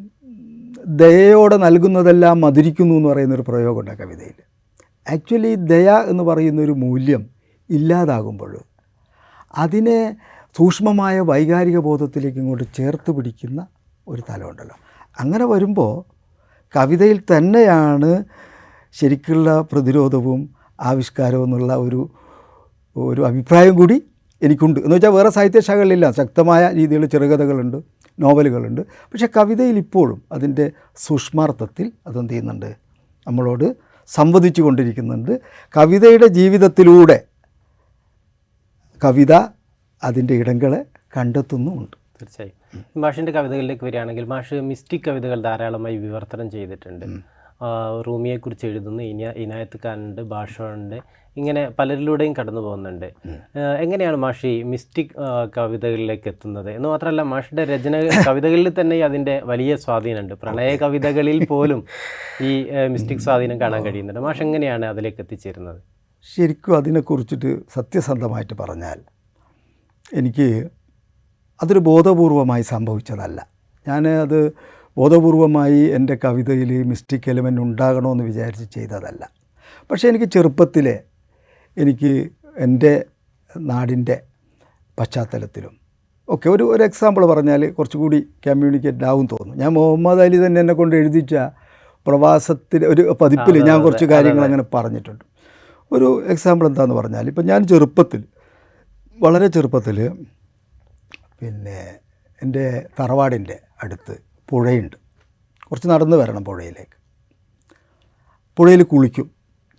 ദയയോടെ 0.87 1.57
നൽകുന്നതെല്ലാം 1.57 2.41
മധുരിക്കുന്നു 2.41 2.95
എന്ന് 2.95 3.09
പറയുന്നൊരു 3.09 3.43
പ്രയോഗമുണ്ട് 3.43 3.91
ആ 3.91 3.95
കവിതയിൽ. 3.95 4.33
ആക്ച്വലി 5.11 5.55
ദയ 5.55 5.91
എന്ന് 5.91 6.23
പറയുന്നൊരു 6.23 6.73
മൂല്യം 6.73 7.27
ഇല്ലാതാകുമ്പോൾ 7.71 8.59
അതിനെ 9.57 10.17
സൂക്ഷ്മമായ 10.57 11.21
വൈകാരിക 11.21 11.79
ബോധത്തിലേക്ക് 11.79 12.39
ഇങ്ങോട്ട് 12.39 12.65
ചേർത്ത് 12.77 13.11
പിടിക്കുന്ന 13.11 13.67
ഒരു 14.09 14.23
തലമുണ്ടല്ലോ. 14.31 14.77
അങ്ങനെ 15.21 15.45
വരുമ്പോൾ 15.45 16.05
കവിതയിൽ 16.77 17.23
തന്നെയാണ് 17.37 18.25
ശരിക്കുള്ള 18.93 19.61
പ്രതിരോധവും 19.73 20.51
ആവിഷ്കാരവും 20.81 21.45
എന്നുള്ള 21.45 21.77
ഒരു 21.77 22.11
ഒരു 22.97 23.27
അഭിപ്രായം 23.27 23.77
കൂടി 23.77 24.03
എനിക്കുണ്ട്. 24.43 24.81
എന്ന് 24.81 24.97
വെച്ചാൽ 24.97 25.11
വേറെ 25.11 25.31
സാഹിത്യശാഖകളിലില്ല. 25.31 26.11
ശക്തമായ 26.11 26.71
രീതിയിൽ 26.75 27.07
ചെറുകഥകളുണ്ട് 27.07 27.77
നോവലുകളുണ്ട്. 28.21 28.81
പക്ഷേ 28.81 29.29
കവിതയിൽ 29.37 29.77
ഇപ്പോഴും 29.77 30.23
അതിന്റെ 30.33 30.71
സൂക്ഷ്മാർത്ഥത്തിൽ 30.97 31.93
അതെന്ത് 32.07 32.33
ചെയ്യുന്നുണ്ട്? 32.33 32.77
നമ്മളോട് 33.27 33.77
സംവദിച്ചു 34.07 34.63
കൊണ്ടിരിക്കുന്നുണ്ട്. 34.63 35.41
കവിതയുടെ 35.77 36.27
ജീവിതത്തിലൂടെ 36.27 37.25
കവിത 39.05 39.33
അതിന്റെ 40.03 40.35
ഇടങ്ങളെ 40.35 40.85
കണ്ടെത്തുന്നുമുണ്ട്. 41.17 41.97
തീർച്ചയായും. 42.19 43.01
മാഷിന്റെ 43.01 43.33
കവിതകളിലേക്ക് 43.33 43.85
വരികയാണെങ്കിൽ 43.85 44.25
മാഷ് 44.25 44.55
മിസ്റ്റിക് 44.55 45.01
കവിതകൾ 45.09 45.43
ധാരാളമായി 45.43 45.97
വിവർത്തനം 45.97 46.51
ചെയ്തിട്ടുണ്ട്. 46.51 47.07
റൂമിയെക്കുറിച്ച് 48.07 48.67
എഴുതുന്നു 48.67 49.03
ഇന 49.03 49.33
ഇനായത്ത് 49.37 49.79
ഖാനുണ്ട് 49.87 50.23
ഭാഷയുണ്ട് 50.23 50.95
ഇങ്ങനെ 51.37 51.71
പലരിലൂടെയും 51.79 52.35
കടന്നു 52.41 52.61
പോകുന്നുണ്ട്. 52.61 53.07
എങ്ങനെയാണ് 53.59 54.17
മാഷി 54.17 54.63
മിസ്റ്റിക് 54.63 55.11
കവിതകളിലേക്ക് 55.57 56.29
എത്തുന്നത്? 56.29 56.71
എന്ന് 56.71 56.89
മാത്രമല്ല 56.89 57.23
മാഷിന്റെ 57.23 57.65
രചന 57.65 57.97
കവിതകളിൽ 58.29 58.81
തന്നെ 58.81 59.05
അതിന്റെ 59.05 59.41
വലിയ 59.45 59.77
സ്വാധീനമുണ്ട്. 59.77 60.35
പ്രണയ 60.35 60.77
കവിതകളിൽ 60.77 61.47
പോലും 61.47 61.85
ഈ 62.43 62.71
മിസ്റ്റിക് 62.89 63.19
സ്വാധീനം 63.19 63.61
കാണാൻ 63.61 63.85
കഴിയുന്നുണ്ട്. 63.85 64.21
മാഷ് 64.21 64.43
എങ്ങനെയാണ് 64.43 64.87
അതിലേക്ക് 64.87 65.21
എത്തിച്ചേരുന്നത്? 65.21 65.83
ശരിക്കും 66.37 66.77
അതിനെക്കുറിച്ചിട്ട് 66.77 67.61
സത്യസന്ധമായിട്ട് 67.75 68.55
പറഞ്ഞാൽ 68.55 69.01
എനിക്ക് 70.13 70.69
അതൊരു 71.63 71.79
ബോധപൂർവമായി 71.79 72.63
സംഭവിച്ചതല്ല. 72.63 73.47
ഞാൻ 73.89 74.09
അത് 74.09 74.53
ബോധപൂർവമായി 74.97 75.81
എന്റെ 75.97 76.19
കവിതയിൽ 76.25 76.83
മിസ്റ്റിക് 76.83 77.31
എലിമെന്റ് 77.31 77.61
ഉണ്ടാകണമെന്ന് 77.61 78.25
വിചാരിച്ച് 78.25 78.67
ചെയ്തതല്ല. 78.75 79.31
പക്ഷേ 79.91 80.09
എനിക്ക് 80.09 80.25
ചെറുപ്പത്തിലെ 80.25 81.03
എനിക്ക് 81.79 82.31
എന്റെ 82.57 83.05
നാടിന്റെ 83.57 84.23
പശ്ചാത്തലത്തിലും 84.99 85.75
ഒക്കെ 86.29 86.49
ഒരു 86.51 86.65
ഒരു 86.65 86.83
എക്സാമ്പിൾ 86.83 87.27
പറഞ്ഞാൽ 87.27 87.71
കുറച്ചുകൂടി 87.71 88.29
കമ്മ്യൂണിക്കേറ്റ് 88.47 89.05
ആവും 89.05 89.27
തോന്നുന്നു. 89.27 89.63
ഞാൻ 89.63 89.73
മുഹമ്മദ് 89.73 90.21
അലി 90.21 90.47
തന്നെ 90.47 90.61
എന്നെ 90.61 90.75
കൊണ്ട് 90.75 90.97
എഴുതിച്ച 90.97 91.35
പ്രവാസത്തിൽ 92.07 92.87
ഒരു 92.87 93.17
പതിപ്പിൽ 93.21 93.65
ഞാൻ 93.65 93.83
കുറച്ച് 93.83 94.05
കാര്യങ്ങൾ 94.05 94.45
അങ്ങനെ 94.45 94.65
പറഞ്ഞിട്ടുണ്ട്. 94.75 95.25
ഒരു 95.93 96.25
എക്സാമ്പിൾ 96.27 96.67
എന്താണെന്ന് 96.67 96.95
പറഞ്ഞാൽ 96.95 97.29
ഇപ്പം 97.29 97.47
ഞാൻ 97.47 97.67
ചെറുപ്പത്തിൽ 97.67 98.25
വളരെ 99.23 99.47
ചെറുപ്പത്തിൽ 99.47 100.27
പിന്നെ 101.41 101.99
എന്റെ 102.43 102.87
തറവാടിന്റെ 103.01 103.61
അടുത്ത് 103.83 104.19
പുഴയുണ്ട്. 104.49 104.97
കുറച്ച് 105.67 105.89
നടന്ന് 105.89 106.17
വരണം 106.17 106.45
പുഴയിലേക്ക്. 106.45 106.97
പുഴയിൽ 108.57 108.83
കുളിക്കും. 108.83 109.31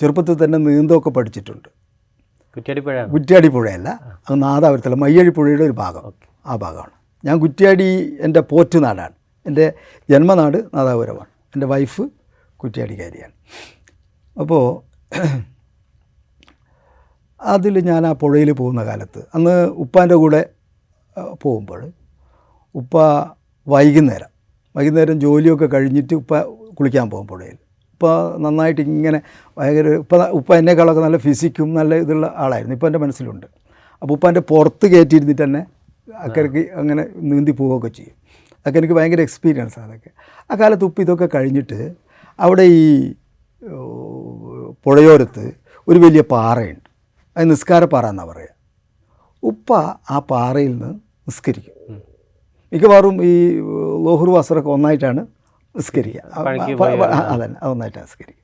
ചെറുപ്പത്തിൽ 0.01 0.45
തന്നെ 0.45 0.57
നീന്തമൊക്കെ 0.57 1.09
പഠിച്ചിട്ടുണ്ട്. 1.09 1.69
കുറ്റിയാടിപ്പുഴയാണ് 2.55 3.11
കുറ്റ്യാടി 3.11 3.47
പുഴയല്ല. 3.47 3.89
അത് 4.29 4.43
നാദാപുരത്തല്ല 4.43 4.95
മയ്യഴി 4.95 5.29
പുഴയുടെ 5.29 5.63
ഒരു 5.63 5.71
ഭാഗം. 5.71 6.13
ആ 6.45 6.55
ഭാഗമാണ്. 6.55 6.91
ഞാൻ 7.25 7.39
കുറ്റ്യാടി 7.39 8.17
എന്റെ 8.21 8.39
പോറ്റ് 8.39 8.83
നാടാണ്. 8.83 9.13
എന്റെ 9.45 9.73
ജന്മനാട് 10.09 10.57
നാദാപുരമാണ്. 10.73 11.25
എന്റെ 11.25 11.67
വൈഫ് 11.67 12.01
കുറ്റ്യാടിക്കാരിയാണ്. 12.57 13.31
അപ്പോൾ 14.39 14.83
അതിൽ 17.53 17.75
ഞാൻ 17.89 18.01
ആ 18.09 18.11
പുഴയിൽ 18.21 18.49
പോകുന്ന 18.59 18.81
കാലത്ത്. 18.89 19.21
അന്ന് 19.35 19.53
ഉപ്പാന്റെ 19.83 20.17
കൂടെ 20.23 20.41
പോകുമ്പോൾ 21.43 21.81
ഉപ്പ 22.75 22.97
വൈകുന്നേരം 23.67 24.29
വൈകുന്നേരം 24.75 25.17
ജോലിയൊക്കെ 25.23 25.67
കഴിഞ്ഞിട്ട് 25.73 26.13
ഉപ്പ 26.21 26.39
കുളിക്കാൻ 26.77 27.07
പോകും 27.13 27.27
പുഴയിൽ. 27.31 27.57
ഉപ്പ 27.93 28.11
നന്നായിട്ട് 28.43 28.81
ഇങ്ങനെ 28.81 29.19
ഭയങ്കര 29.57 29.87
ഉപ്പ 30.03 30.15
ഉപ്പ 30.39 30.55
എന്നെക്കാളൊക്കെ 30.59 31.01
നല്ല 31.05 31.17
ഫിസിക്കും 31.25 31.69
നല്ല 31.79 31.95
ഇതുള്ള 32.03 32.27
ആളായിരുന്നു. 32.43 32.75
ഇപ്പം 32.77 32.87
എന്റെ 32.89 33.01
മനസ്സിലുണ്ട്. 33.05 33.47
അപ്പോൾ 34.01 34.13
ഉപ്പ 34.17 34.27
എന്റെ 34.31 34.43
പുറത്ത് 34.51 34.85
കയറ്റിയിരുന്നിട്ട് 34.93 35.43
തന്നെ 35.43 35.61
അക്കരയ്ക്ക് 36.25 36.63
അങ്ങനെ 36.79 37.03
നീന്തി 37.31 37.53
പോവുകയൊക്കെ 37.59 37.89
ചെയ്യും. 37.97 38.15
അതൊക്കെ 38.59 38.79
എനിക്ക് 38.81 38.95
ഭയങ്കര 38.99 39.21
എക്സ്പീരിയൻസ് 39.27 39.77
അതൊക്കെ. 39.83 40.09
ആ 40.49 40.55
കാലത്ത് 40.61 40.85
ഉപ്പ് 40.89 41.01
ഇതൊക്കെ 41.05 41.27
കഴിഞ്ഞിട്ട് 41.35 41.79
അവിടെ 42.39 42.65
ഈ 42.79 42.85
പുഴയോരത്ത് 44.85 45.45
ഒരു 45.87 45.99
വലിയ 46.05 46.21
പാറയുണ്ട്. 46.33 46.80
അത് 47.35 47.45
നിസ്കാരപ്പാറ 47.51 48.05
എന്നാണ് 48.13 48.29
പറയുക. 48.31 48.53
ഉപ്പ 49.43 49.69
ആ 50.13 50.17
പാറയിൽ 50.31 50.73
നിന്ന് 50.73 50.91
നിസ്കരിക്കും. 51.27 51.75
മിക്കവാറും 52.73 53.15
ഈ 53.29 53.33
ലോഹുർ 54.07 54.29
വസ്ത്രമൊക്കെ 54.35 54.71
ഒന്നായിട്ടാണ് 54.75 55.21
നിസ്കരിക്കുക. 55.75 56.21
അതന്നെ 57.33 57.57
അതൊന്നായിട്ടാണ് 57.63 58.05
നിസ്കരിക്കുക. 58.07 58.39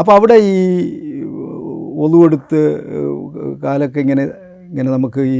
അപ്പോൾ 0.00 0.12
അവിടെ 0.18 0.36
ഈ 0.52 0.56
ഒതുവെടുത്ത് 2.04 2.60
കാലൊക്കെ 3.64 3.98
ഇങ്ങനെ 4.04 4.24
ഇങ്ങനെ 4.70 4.88
നമുക്ക് 4.96 5.20
ഈ 5.36 5.38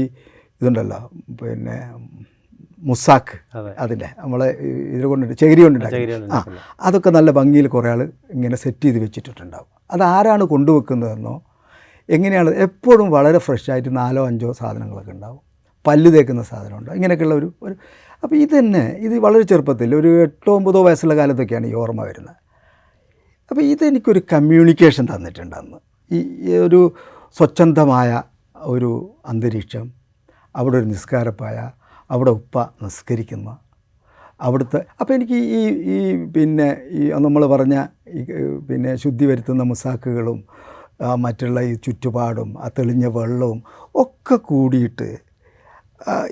ഇതുണ്ടല്ലോ 0.61 0.99
പിന്നെ 1.41 1.75
മുസാക്ക് 2.83 3.35
അതെ. 3.57 3.71
അതിന്റെ 3.83 4.09
നമ്മളെ 4.21 4.47
ഇതിൽ 4.93 5.05
കൊണ്ടുണ്ട് 5.11 5.35
ചകിരി 5.41 5.61
കൊണ്ടുണ്ടാക്കി. 5.65 6.03
ആ 6.35 6.39
അതൊക്കെ 6.87 7.09
നല്ല 7.17 7.29
ഭംഗിയിൽ 7.39 7.67
കുറേ 7.75 7.89
ആൾ 7.93 8.01
ഇങ്ങനെ 8.35 8.57
സെറ്റ് 8.63 8.85
ചെയ്ത് 8.85 8.99
വെച്ചിട്ടുണ്ടാവും. 9.05 9.69
അത് 9.93 10.03
ആരാണ് 10.15 10.43
കൊണ്ടുവെക്കുന്നതെന്നോ 10.53 11.35
എങ്ങനെയാണ്? 12.09 12.49
എപ്പോഴും 12.55 13.09
വളരെ 13.09 13.37
ഫ്രഷായിട്ട് 13.37 13.97
നാലോ 13.97 14.27
അഞ്ചോ 14.27 14.51
സാധനങ്ങളൊക്കെ 14.51 15.11
ഉണ്ടാവും. 15.11 15.41
പല്ല് 15.85 16.13
തേക്കുന്ന 16.13 16.43
സാധനം 16.43 16.77
ഉണ്ടാവും 16.77 16.95
ഇങ്ങനെയൊക്കെയുള്ള 16.95 17.35
ഒരു 17.35 17.53
ഒരു 17.61 17.75
അപ്പോൾ 18.23 18.35
ഇത് 18.35 18.59
തന്നെ 18.59 18.83
ഇത് 18.99 19.19
വളരെ 19.19 19.41
ചെറുപ്പത്തിൽ 19.41 19.95
ഒരു 19.95 20.09
എട്ടോ 20.23 20.51
ഒമ്പതോ 20.55 20.83
വയസ്സുള്ള 20.83 21.15
കാലത്തൊക്കെയാണ് 21.15 21.67
ഈ 21.67 21.73
ഓർമ്മ 21.73 22.01
വരുന്നത്. 22.03 22.35
അപ്പോൾ 23.51 23.61
ഇതെനിക്കൊരു 23.61 24.21
കമ്മ്യൂണിക്കേഷൻ 24.33 25.05
തന്നിട്ടുണ്ട് 25.05 25.55
അന്ന്. 25.55 25.77
ഈ 26.11 26.57
ഒരു 26.57 26.81
സ്വച്ഛന്തമായ 27.37 28.23
ഒരു 28.55 28.91
അന്തരീക്ഷം 29.25 29.91
അവിടെ 30.55 30.77
ഒരു 30.77 30.85
നിസ്കാരപ്പായ 30.85 31.71
അവിടെ 32.11 32.31
ഉപ്പ 32.31 32.61
നിസ്കരിക്കുന്ന 32.83 33.57
അവിടുത്തെ 34.41 34.79
അപ്പോൾ 35.01 35.13
എനിക്ക് 35.13 35.33
ഈ 35.33 35.61
ഈ 35.93 36.25
പിന്നെ 36.25 36.67
ഈ 36.89 37.11
നമ്മൾ 37.11 37.45
പറഞ്ഞ 37.45 37.85
ഈ 38.09 38.21
പിന്നെ 38.69 38.95
ശുദ്ധി 38.95 39.25
വരുത്തുന്ന 39.25 39.63
മുസാക്കുകളും 39.63 40.43
മറ്റുള്ള 41.01 41.59
ഈ 41.61 41.73
ചുറ്റുപാടും 41.73 42.63
ആ 42.63 42.67
തെളിഞ്ഞ 42.67 43.07
വെള്ളവും 43.07 43.63
ഒക്കെ 43.95 44.35
കൂടിയിട്ട് 44.35 45.17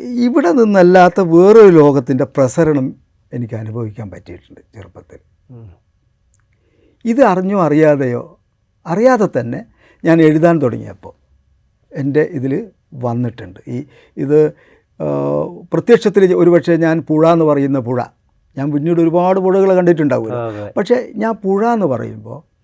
ഇവിടെ 0.03 0.51
നിന്നല്ലാത്ത 0.51 1.21
വേറൊരു 1.21 1.71
ലോകത്തിന്റെ 1.71 2.23
പ്രസരണം 2.23 2.95
എനിക്ക് 3.33 3.53
അനുഭവിക്കാൻ 3.53 4.11
പറ്റിയിട്ടുണ്ട് 4.11 4.61
ചെറുപ്പത്തിൽ. 4.75 5.19
ഇത് 7.05 7.23
അറിഞ്ഞോ 7.23 7.61
അറിയാതെയോ? 7.61 8.39
അറിയാതെ 8.87 9.27
തന്നെ 9.39 9.65
ഞാൻ 10.05 10.21
എഴുതാൻ 10.21 10.61
തുടങ്ങിയപ്പോൾ 10.61 11.13
എന്റെ 11.95 12.21
ഇതിൽ 12.21 12.67
വന്നിട്ടുണ്ട്. 12.93 13.59
ഈ 13.67 13.85
ഇത് 14.17 14.53
പ്രത്യക്ഷത്തിൽ 15.73 16.33
ഒരുപക്ഷെ 16.35 16.75
ഞാൻ 16.75 17.01
പുഴ 17.01 17.31
എന്ന് 17.31 17.45
പറയുന്ന 17.45 17.79
പുഴ 17.79 18.01
ഞാൻ 18.57 18.71
പിന്നീട് 18.71 19.01
ഒരുപാട് 19.01 19.39
പുഴകൾ 19.39 19.75
കണ്ടിട്ടുണ്ടാവുമല്ലോ. 19.75 20.69
പക്ഷേ 20.77 21.09
ഞാൻ 21.15 21.33
പുഴ 21.33 21.67
എന്ന് 21.67 21.85
പറയുമ്പോൾ 21.85 22.56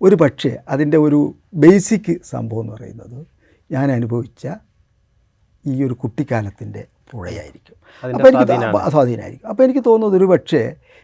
ഒരു 0.00 0.16
പക്ഷേ 0.22 0.50
അതിന്റെ 0.68 0.96
ഒരു 0.96 1.20
ബേസിക് 1.54 2.12
സംഭവം 2.32 2.60
എന്ന് 2.60 2.72
പറയുന്നത് 2.72 3.18
ഞാൻ 3.70 3.86
അനുഭവിച്ച 3.90 4.46
ഈ 5.64 5.84
ഒരു 5.84 5.94
കുട്ടിക്കാലത്തിന്റെ 5.94 6.82
പുഴയായിരിക്കും. 7.12 7.76
അപ്പോൾ 8.02 8.28
എനിക്ക് 8.28 8.46
സ്വാധീനമായിരിക്കും 8.92 9.48
അപ്പോൾ 9.50 9.64
എനിക്ക് 9.64 9.82
തോന്നുന്നത് 9.86 10.16
ഒരു 10.20 10.28
പക്ഷേ 10.32 10.62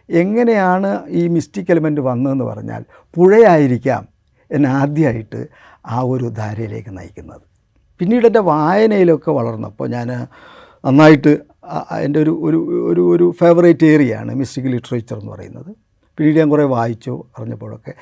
എങ്ങനെയാണ് 0.09 0.91
ഈ 1.09 1.23
മിസ്റ്റിക് 1.29 1.71
എലിമെന്റ് 1.73 2.01
വന്നതെന്ന് 2.01 2.45
പറഞ്ഞാൽ 2.45 2.83
പുഴയായിരിക്കാം 3.17 4.05
എന്നെ 4.51 4.69
ആദ്യമായിട്ട് 4.69 5.41
ആ 5.87 6.01
ഒരു 6.13 6.27
ധാരയിലേക്ക് 6.41 6.99
നയിക്കുന്നത്. 6.99 7.45
പിന്നീട് 8.01 8.27
എന്റെ 8.27 8.41
വായനയിലൊക്കെ 8.41 9.31
വളർന്നപ്പോൾ 9.31 9.89
ഞാൻ 9.89 10.09
നന്നായിട്ട് 10.87 11.33
എന്റെ 12.05 12.19
ഒരു 12.25 12.33
ഒരു 12.47 12.59
ഒരു 12.91 13.03
ഒരു 13.15 13.27
ഫേവറേറ്റ് 13.41 13.87
ഏരിയയാണ് 13.95 14.35
മിസ്റ്റിക് 14.41 14.71
ലിറ്ററേച്ചർ 14.75 15.17
എന്ന് 15.19 15.33
പറയുന്നത്. 15.33 15.71
പിന്നീട് 16.19 16.39
ഞാൻ 16.41 16.51
കുറേ 16.51 16.65
വായിച്ചു 16.77 17.15
അറിഞ്ഞപ്പോഴൊക്കെ 17.37 17.95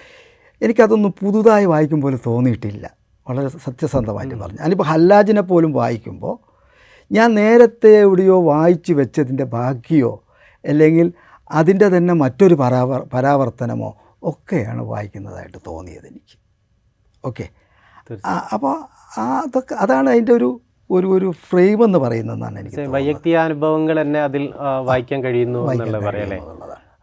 എനിക്കതൊന്നും 0.62 1.12
പുതുതായി 1.20 1.64
വായിക്കും 1.64 2.00
പോലെ 2.00 2.18
തോന്നിയിട്ടില്ല. 2.26 2.84
വളരെ 3.26 3.48
സത്യസന്ധമായിട്ട് 3.66 4.34
പറഞ്ഞു. 4.34 4.58
ഞാനിപ്പോൾ 4.60 4.88
ഹല്ലാജിനെ 4.92 5.40
പോലും 5.40 5.72
വായിക്കുമ്പോൾ 5.72 6.34
ഞാൻ 7.10 7.28
നേരത്തെ 7.34 7.90
എവിടെയോ 7.98 8.36
വായിച്ചു 8.42 8.92
വെച്ചതിന്റെ 8.92 9.44
ബാക്കിയോ 9.44 10.12
അല്ലെങ്കിൽ 10.64 11.12
അതിന്റെ 11.50 11.86
തന്നെ 11.96 12.14
മറ്റൊരു 12.14 12.54
പരാവർ 12.54 13.00
പരാവർത്തനമോ 13.14 13.90
ഒക്കെയാണ് 14.22 14.82
വായിക്കുന്നതായിട്ട് 14.92 15.58
തോന്നിയത് 15.66 16.06
എനിക്ക്. 16.06 16.36
ഓക്കെ. 17.24 17.46
അപ്പോൾ 18.54 18.74
ആ 19.18 19.24
അതൊക്കെ 19.44 19.74
അതാണ് 19.74 20.08
അതിന്റെ 20.10 20.32
ഒരു 20.32 20.50
ഒരു 20.90 21.06
ഒരു 21.06 21.28
ഫ്രെയിം 21.48 21.84
എന്ന് 21.84 21.98
പറയുന്നതെന്നാണ് 21.98 22.58
എനിക്ക് 22.58 22.86
വൈയക്തിക 22.94 23.36
അനുഭവങ്ങൾ 23.36 23.96
തന്നെ 24.02 24.20
അതിൽ 24.22 24.44
വായിക്കാൻ 24.88 25.24
കഴിയുന്നു 25.24 25.60
എന്നുള്ളത് 25.72 26.04
പറയല്ലേ? 26.04 26.38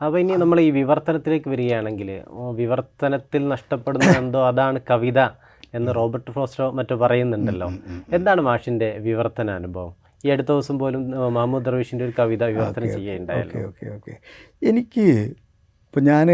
അപ്പോൾ 0.02 0.18
ഇനി 0.24 0.34
നമ്മൾ 0.42 0.58
ഈ 0.66 0.70
വിവർത്തനത്തിലേക്ക് 0.80 1.50
വരികയാണെങ്കിൽ 1.54 2.10
വിവർത്തനത്തിൽ 2.62 3.42
നഷ്ടപ്പെടുന്ന 3.54 4.10
എന്തോ 4.22 4.42
അതാണ് 4.50 4.80
കവിത 4.90 5.20
എന്ന് 5.78 5.92
റോബർട്ട് 6.00 6.32
ഫ്രോസ്റ്റോ 6.34 6.66
മറ്റോ 6.78 6.96
പറയുന്നുണ്ടല്ലോ. 7.04 7.68
എന്താണ് 8.18 8.42
മാഷിന്റെ 8.50 8.90
വിവർത്തന 9.08 9.50
അനുഭവം? 9.60 9.94
ഈ 10.26 10.30
അടുത്ത 10.34 10.48
ദിവസം 10.48 10.76
പോലും 10.82 11.02
മാമൂദ് 11.10 11.34
മഹമ്മൂദ് 11.36 11.66
ദർവീഷിന്റെ 11.66 12.04
ഒരു 12.06 12.14
കവിത 12.20 12.44
വിവർത്തനം 12.54 12.88
ചെയ്യുകയുണ്ടായിരുന്നു 12.96 13.64
ഓക്കെ. 13.68 13.86
ഓക്കെ 13.90 14.14
ഓക്കെ 14.14 14.14
എനിക്ക് 14.70 15.06
ഇപ്പോൾ 15.88 16.04
ഞാൻ 16.12 16.28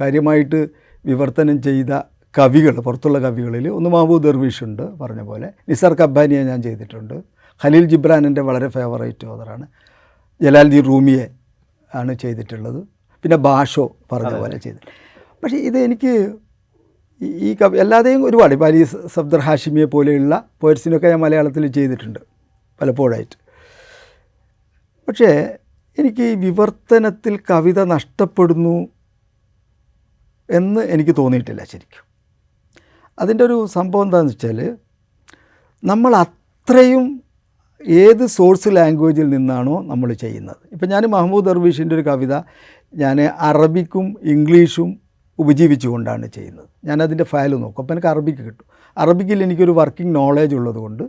കാര്യമായിട്ട് 0.00 0.60
വിവർത്തനം 1.04 1.56
ചെയ്ത 1.62 1.92
കവികൾ 2.38 2.74
പുറത്തുള്ള 2.86 3.18
കവികളിൽ 3.26 3.66
ഒന്ന് 3.78 3.90
മഹബൂബ് 3.90 4.22
ദർവീഷ് 4.28 4.62
ഉണ്ട് 4.64 4.82
പറഞ്ഞ 5.02 5.22
പോലെ. 5.30 5.48
നിസാർ 5.68 5.92
കബ്ബാനിയെ 6.00 6.42
ഞാൻ 6.50 6.60
ചെയ്തിട്ടുണ്ട്. 6.66 7.16
ഖലീൽ 7.60 7.86
ജിബ്രാൻ 7.92 8.26
എന്റെ 8.26 8.42
വളരെ 8.48 8.68
ഫേവറേറ്റ് 8.76 9.26
ഓതറാണ് 9.32 9.66
ജലാൽദീൻ 10.40 10.84
റൂമിയെ 10.92 11.26
ആണ് 11.94 12.14
ചെയ്തിട്ടുള്ളത്. 12.14 12.80
പിന്നെ 13.22 13.36
ഭാഷോ 13.36 13.96
പറഞ്ഞ 14.12 14.36
പോലെ 14.38 14.58
ചെയ്തു 14.58 14.78
പക്ഷേ 15.42 15.56
ഇത് 15.56 15.78
എനിക്ക് 15.78 16.12
ഈ- 17.20 17.56
കവി 17.62 17.78
അല്ലാതെയും 17.78 18.24
ഒരുപാട് 18.24 18.52
ഇപ്പോൾ 18.52 18.64
അലി 18.64 18.84
സബ്ദർ 19.06 19.38
ഹാഷിമിയെ 19.38 19.84
പോലെയുള്ള 19.84 20.48
പോയറ്റ്സിനൊക്കെ 20.60 21.08
ഞാൻ 21.08 21.20
മലയാളത്തിൽ 21.20 21.66
ചെയ്തിട്ടുണ്ട് 21.66 22.18
പലപ്പോഴായിട്ട്. 22.80 23.36
പക്ഷേ 25.08 25.58
എനിക്ക് 25.98 26.22
ഈ 26.22 26.34
വിവർത്തനത്തിൽ 26.34 27.38
കവിത 27.50 27.80
നഷ്ടപ്പെടുന്നു 27.84 28.88
എന്ന് 30.50 30.80
എനിക്ക് 30.80 31.16
തോന്നിയിട്ടില്ല 31.18 31.64
ശരിക്കും. 31.64 32.04
അതിന്റെ 33.18 33.44
ഒരു 33.44 33.66
സംഭവം 33.66 34.02
എന്താണെന്ന് 34.02 34.32
വെച്ചാൽ 34.32 34.76
നമ്മൾ 35.84 36.16
അത്രയും 36.16 37.22
ഏത് 37.88 38.26
സോഴ്സ് 38.26 38.68
ലാംഗ്വേജിൽ 38.68 39.28
നിന്നാണോ 39.28 39.82
നമ്മൾ 39.82 40.12
ചെയ്യുന്നത്? 40.12 40.56
ഇപ്പം 40.72 40.88
ഞാൻ 40.88 41.02
മഹമ്മൂദ് 41.02 41.44
ദർവീഷിന്റെ 41.44 41.94
ഒരു 41.94 42.02
കവിത 42.02 42.34
ഞാൻ 42.94 43.20
അറബിക്കും 43.20 44.16
ഇംഗ്ലീഷും 44.22 45.00
ഉപജീവിച്ചുകൊണ്ടാണ് 45.38 46.26
ചെയ്യുന്നത്. 46.26 46.68
ഞാനതിന്റെ 46.84 47.24
ഫയൽ 47.24 47.54
നോക്കും. 47.56 47.82
അപ്പോൾ 47.82 47.94
എനിക്ക് 47.94 48.08
അറബിക്ക് 48.08 48.38
കിട്ടും. 48.38 48.64
അറബിക്കിൽ 48.98 49.42
എനിക്കൊരു 49.42 49.70
വർക്കിംഗ് 49.70 50.14
നോളേജ് 50.14 50.54
ഉള്ളതുകൊണ്ട് 50.54 51.02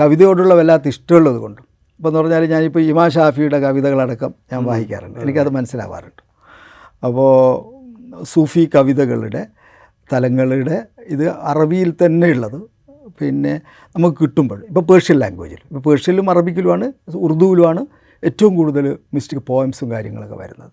കവിതയോടുള്ള 0.00 0.54
വല്ലാത്ത 0.54 0.82
ഇഷ്ടമുള്ളത് 0.86 1.36
കൊണ്ട്. 1.36 1.62
ഇപ്പോൾ 1.62 2.08
എന്ന് 2.08 2.20
പറഞ്ഞാൽ 2.20 2.46
ഞാനിപ്പോൾ 2.46 2.80
ഇമാ 2.80 3.08
ഷാഫിയുടെ 3.08 3.60
കവിതകളടക്കം 3.60 4.34
ഞാൻ 4.52 4.64
വായിക്കാറുണ്ട്. 4.64 5.20
എനിക്കത് 5.20 5.48
മനസ്സിലാവാറുണ്ട്. 5.48 6.22
അപ്പോൾ 7.06 7.74
സൂഫി 8.24 8.70
കവിതകളുടെ 8.74 9.46
തലങ്ങളുടെ 10.12 10.86
ഇത് 11.06 11.28
അറബിയിൽ 11.28 11.94
തന്നെ 12.06 12.28
ഉള്ളത് 12.28 12.73
പിന്നെ 13.20 13.60
നമുക്ക് 13.96 14.16
കിട്ടുമ്പോൾ 14.22 14.64
ഇപ്പോൾ 14.68 14.80
പേർഷ്യൻ 14.80 15.18
ലാംഗ്വേജിൽ 15.18 15.58
ഇപ്പോൾ 15.70 15.90
പേർഷ്യനിലും 15.90 16.30
അറബിക്കിലുമാണ് 16.30 16.92
ഉറുദുവിലുമാണ് 17.14 17.86
ഏറ്റവും 18.24 18.56
കൂടുതൽ 18.56 18.98
മിസ്റ്റിക് 19.14 19.42
പോയംസും 19.46 19.90
കാര്യങ്ങളൊക്കെ 19.90 20.36
വരുന്നത്. 20.36 20.72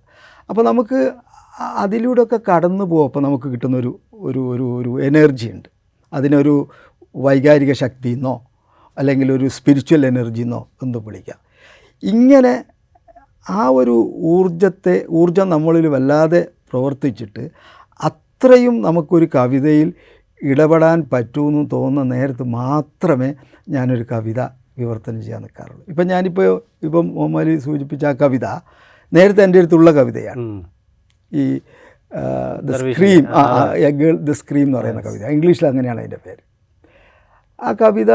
അപ്പോൾ 0.50 0.63
നമുക്ക് 0.63 1.11
അതിലൂടെ 1.59 1.77
അതിലൂടെയൊക്കെ 1.77 2.39
കടന്നു 2.51 2.85
പോകുമ്പോൾ 2.85 3.19
നമുക്ക് 3.19 3.47
കിട്ടുന്നൊരു 3.47 4.00
ഒരു 4.13 4.39
ഒരു 4.39 4.65
ഒരു 4.75 5.01
എനർജി 5.03 5.47
ഉണ്ട്. 5.47 5.69
അതിനൊരു 6.13 6.69
വൈകാരിക 7.15 7.73
ശക്തി 7.73 8.09
എന്നോ 8.09 8.47
അല്ലെങ്കിൽ 8.97 9.31
ഒരു 9.31 9.47
സ്പിരിച്വൽ 9.47 10.05
എനർജി 10.05 10.41
എന്നോ 10.41 10.69
എന്ത് 10.83 10.97
വിളിക്കാം. 10.97 11.39
ഇങ്ങനെ 12.03 12.65
ആ 13.50 13.69
ഒരു 13.69 14.13
ഊർജത്തെ 14.21 15.05
ഊർജം 15.11 15.50
നമ്മളിൽ 15.50 15.88
വല്ലാതെ 15.88 16.47
പ്രവർത്തിച്ചിട്ട് 16.73 17.51
അത്രയും 18.00 18.81
നമുക്കൊരു 18.81 19.29
കവിതയിൽ 19.35 19.93
ഇടപെടാൻ 20.43 20.98
പറ്റുമെന്ന് 21.13 21.63
തോന്നുന്ന 21.74 22.15
നേരത്ത് 22.15 22.43
മാത്രമേ 22.43 23.29
ഞാനൊരു 23.69 24.05
കവിത 24.12 24.41
വിവർത്തനം 24.79 25.21
ചെയ്യാൻ 25.21 25.41
നിൽക്കാറുള്ളൂ. 25.41 25.83
ഇപ്പം 25.88 26.07
ഞാനിപ്പോൾ 26.07 26.48
ഇപ്പം 26.83 27.05
മുഹമ്മലി 27.15 27.57
സൂചിപ്പിച്ച 27.57 28.05
ആ 28.05 28.12
കവിത 28.12 28.45
നേരത്തെ 29.13 29.43
എന്റെ 29.43 29.60
അടുത്തുള്ള 29.60 29.91
കവിതയാണ്. 29.91 30.45
ഈ 31.31 31.43
ദ 32.63 32.77
സ്ക്രീം 32.77 33.25
ആ 33.39 33.41
എ 33.88 33.89
ഗേൾ 33.89 34.15
ദ 34.29 34.31
സ്ക്രീം 34.31 34.65
എന്ന് 34.67 34.77
പറയുന്ന 34.77 35.01
കവിത. 35.01 35.24
ഇംഗ്ലീഷിൽ 35.36 35.65
അങ്ങനെയാണ് 35.67 36.00
അതിന്റെ 36.00 36.19
പേര്. 36.25 36.41
ആ 37.60 37.71
കവിത 37.81 38.12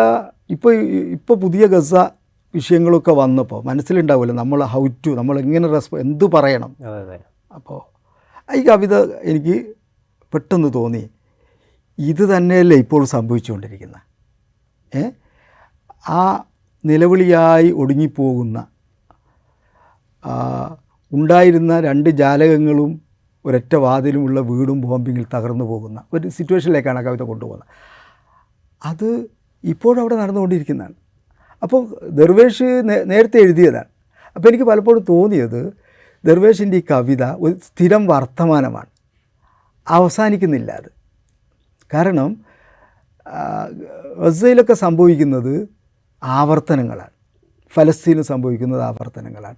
ഇപ്പോൾ 0.50 0.74
ഇപ്പോൾ 1.16 1.36
പുതിയ 1.44 1.66
ഗസ 1.66 1.94
വിഷയങ്ങളൊക്കെ 2.54 3.12
വന്നപ്പോൾ 3.12 3.60
മനസ്സിലുണ്ടാവുമല്ലോ 3.64 4.34
നമ്മൾ 4.34 4.60
ഹൗ 4.72 4.86
ടു 5.06 5.10
നമ്മൾ 5.10 5.38
എങ്ങനെ 5.40 5.68
റെസ്പോ 5.68 5.98
എന്ത് 5.98 6.24
പറയണം. 6.24 6.76
അപ്പോൾ 7.54 7.80
ഈ 8.56 8.62
കവിത 8.68 8.94
എനിക്ക് 9.30 9.56
പെട്ടെന്ന് 10.34 10.70
തോന്നി. 10.74 11.02
ഇത് 11.98 12.36
തന്നെയല്ലേ 12.36 12.76
ഇപ്പോൾ 12.76 13.04
സംഭവിച്ചുകൊണ്ടിരിക്കുന്നത്. 13.04 14.00
ഏ? 14.98 15.10
ആ 16.08 16.44
നിലവിളിയായി 16.84 17.70
ഒടുങ്ങിപ്പോകുന്ന 17.70 18.66
ഉണ്ടായിരുന്ന 21.12 21.80
രണ്ട് 21.80 22.10
ജാലകങ്ങളും 22.10 23.00
ഒരൊറ്റ 23.44 23.74
വാതിലുമുള്ള 23.74 24.40
വീടും 24.40 24.80
ബോംബിങ്ങിൽ 24.80 25.26
തകർന്നു 25.34 25.64
പോകുന്ന 25.64 26.02
ഒരു 26.12 26.28
സിറ്റുവേഷനിലേക്കാണ് 26.28 27.04
കവിത 27.04 27.22
കൊണ്ടുപോകുന്നത്. 27.22 27.68
അത് 28.84 29.26
ഇപ്പോഴവിടെ 29.64 30.16
നടന്നുകൊണ്ടിരിക്കുന്നതാണ്. 30.16 30.94
അപ്പോൾ 31.62 32.08
ദർവേഷ് 32.08 32.82
നേരത്തെ 32.84 33.38
എഴുതിയതാണ്. 33.38 33.84
അപ്പോൾ 34.36 34.48
എനിക്ക് 34.48 34.64
പലപ്പോഴും 34.64 35.04
തോന്നിയത് 35.08 35.72
ദർവേഷിന്റെ 36.24 36.76
ഈ 36.76 36.82
കവിത 36.90 37.24
ഒരു 37.24 37.58
സ്ഥിരം 37.58 38.06
വർത്തമാനമാണ്. 38.06 38.86
അവസാനിക്കുന്നില്ല 39.88 40.72
അത്. 40.72 40.95
കാരണം 41.92 42.36
ഗസയിലൊക്കെ 44.18 44.74
സംഭവിക്കുന്നത് 44.74 45.68
ആവർത്തനങ്ങളാണ്. 46.22 47.10
ഫലസ്തീനിൽ 47.74 48.22
സംഭവിക്കുന്നത് 48.22 48.82
ആവർത്തനങ്ങളാണ്. 48.82 49.56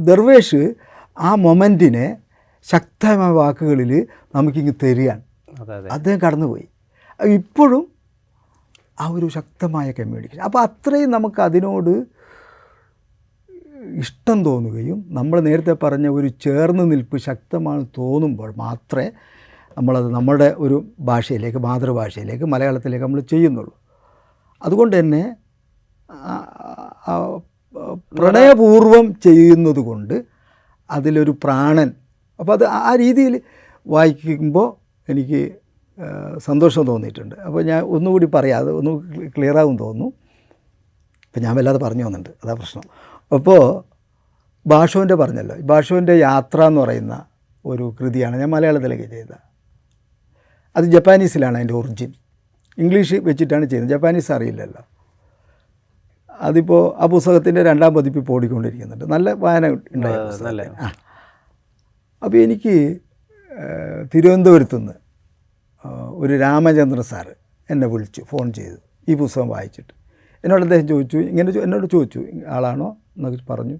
ദർവേഷ് 0.00 0.74
ആ 1.18 1.34
മൊമെന്റിനെ 1.34 2.16
ശക്തമായ 2.62 3.30
വാക്കുകളിൽ 3.30 4.06
നമുക്കിങ്ങ് 4.34 4.72
തരികയാണ്. 4.82 5.22
അദ്ദേഹം 5.92 6.20
കടന്നുപോയി. 6.20 6.68
ഇപ്പോഴും 7.24 7.86
ആ 9.00 9.08
ഒരു 9.08 9.26
ശക്തമായ 9.26 9.90
കമ്മ്യൂണിക്കേഷൻ 9.90 10.42
അപ്പോൾ 10.42 10.58
അത്രയും 10.58 11.10
നമുക്ക് 11.10 11.40
അതിനോട് 11.40 12.06
ഇഷ്ടം 13.98 14.44
തോന്നുകയും 14.44 15.04
നമ്മൾ 15.08 15.40
നേരത്തെ 15.40 15.72
പറഞ്ഞ 15.72 16.08
ഒരു 16.08 16.28
ചേർന്ന് 16.28 16.92
നിൽപ്പ് 16.92 17.16
ശക്തമാണ് 17.16 17.86
തോന്നുമ്പോൾ 17.98 18.54
മാത്രമേ 18.56 19.10
നമ്മളത് 19.76 20.08
നമ്മുടെ 20.14 20.48
ഒരു 20.64 20.76
ഭാഷയിലേക്ക് 21.00 21.58
മാതൃഭാഷയിലേക്ക് 21.58 22.44
മലയാളത്തിലേക്ക് 22.44 23.04
നമ്മൾ 23.04 23.20
ചെയ്യുന്നുള്ളൂ. 23.32 23.74
അതുകൊണ്ട് 24.62 24.94
തന്നെ 25.00 25.22
പ്രണയപൂർവം 28.18 29.06
ചെയ്യുന്നത് 29.26 29.80
കൊണ്ട് 29.88 30.16
അതിലൊരു 30.90 31.32
പ്രാണൻ 31.44 31.88
അപ്പോൾ 32.40 32.52
അത് 32.52 32.64
ആ 32.64 32.90
രീതിയിൽ 33.02 33.34
വായിക്കുമ്പോൾ 33.86 34.68
എനിക്ക് 35.08 35.40
സന്തോഷം 36.38 36.84
തോന്നിയിട്ടുണ്ട്. 36.90 37.34
അപ്പോൾ 37.46 37.62
ഞാൻ 37.70 37.80
ഒന്നുകൂടി 37.96 38.26
പറയാം 38.36 38.58
അത് 38.62 38.70
ഒന്ന് 38.78 38.92
ക്ലിയർ 39.34 39.56
ആകും 39.62 39.76
തോന്നുന്നു. 39.76 40.08
അപ്പം 41.26 41.42
ഞാൻ 41.42 41.52
വല്ലാതെ 41.56 41.80
പറഞ്ഞു 41.84 42.04
വന്നിട്ടുണ്ട് 42.04 42.44
അതാ 42.44 42.54
പ്രശ്നം. 42.54 42.84
അപ്പോൾ 43.32 43.62
ഭാഷോന്റെ 44.66 45.14
പറഞ്ഞല്ലോ 45.14 45.56
ഭാഷോന്റെ 45.70 46.14
യാത്ര 46.18 46.58
എന്ന് 46.70 46.80
പറയുന്ന 46.80 47.14
ഒരു 47.64 47.84
കൃതിയാണ് 48.00 48.34
ഞാൻ 48.40 48.50
മലയാളത്തിലേക്ക് 48.50 49.06
ചെയ്തത് 49.10 49.53
അത് 50.76 50.84
ജപ്പാനീസിലാണ് 50.84 51.56
അതിന്റെ 51.56 51.74
ഒറിജിൻ. 51.74 52.12
ഇംഗ്ലീഷ് 52.78 53.14
വെച്ചിട്ടാണ് 53.14 53.64
ചെയ്യുന്നത്. 53.64 53.96
ജപ്പാനീസ് 53.96 54.32
അറിയില്ലല്ലോ. 54.32 54.82
അതിപ്പോൾ 56.40 57.02
ആ 57.02 57.06
പുസ്തകത്തിന്റെ 57.06 57.62
രണ്ടാം 57.62 57.94
പതിപ്പ് 57.94 58.18
ഇപ്പോൾ 58.18 58.32
ഓടിക്കൊണ്ടിരിക്കുന്നുണ്ട്. 58.32 59.04
നല്ല 59.04 59.32
വായന 59.32 59.66
ഉണ്ടായിരുന്നു. 59.68 60.64
ആ 60.80 60.92
അപ്പോൾ 62.22 62.36
എനിക്ക് 62.36 62.74
തിരുവനന്തപുരത്തുനിന്ന് 64.14 64.14
തിരുവനന്തപുരത്ത് 64.14 64.76
നിന്ന് 64.76 64.92
ഒരു 66.22 66.38
രാമചന്ദ്ര 66.38 67.00
സാറ് 67.00 67.34
എന്നെ 67.70 67.86
വിളിച്ചു 67.86 68.22
ഫോൺ 68.30 68.52
ചെയ്തു 68.52 68.76
ഈ 69.08 69.14
പുസ്തകം 69.14 69.48
വായിച്ചിട്ട്. 69.48 69.94
എന്നോട് 70.44 70.62
അദ്ദേഹം 70.62 70.88
ചോദിച്ചു 70.88 71.18
ഇങ്ങനെ 71.18 71.52
എന്നോട് 71.62 71.86
ചോദിച്ചു 71.86 72.26
ആളാണോ 72.48 72.88
എന്നൊക്കെ 73.16 73.52
പറഞ്ഞു. 73.52 73.78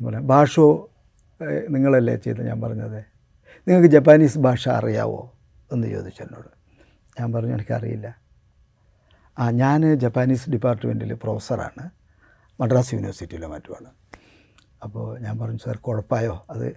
പറയാം 0.00 0.26
ഭാഷോ 0.26 0.90
നിങ്ങളല്ലേ 1.70 2.16
ചെയ്ത് 2.16 2.46
ഞാൻ 2.46 2.60
പറഞ്ഞത് 2.60 2.98
നിങ്ങൾക്ക് 3.68 3.88
ജപ്പാനീസ് 3.88 4.38
ഭാഷ 4.38 4.68
അറിയാവോ? 4.68 5.20
എന്ന് 5.72 5.86
ചോദിച്ചു 5.88 6.22
എന്നോട്. 6.22 6.48
ഞാൻ 7.20 7.32
പറഞ്ഞു 7.32 7.52
എനിക്കറിയില്ല. 7.52 8.18
ആ 9.38 9.50
ഞാൻ 9.50 9.94
ജപ്പാനീസ് 9.94 10.50
ഡിപ്പാർട്ട്മെന്റിൽ 10.50 11.14
പ്രൊഫസറാണ്. 11.14 11.90
മദ്രാസ് 12.60 12.94
യൂണിവേഴ്സിറ്റിയിലെ 12.94 13.46
മറ്റുമാണ് 13.46 13.90
അപ്പോൾ 14.82 15.18
ഞാൻ 15.18 15.38
പറഞ്ഞു 15.38 15.58
സാർ 15.58 15.76
കുഴപ്പമായോ? 15.76 16.46
അത് 16.50 16.76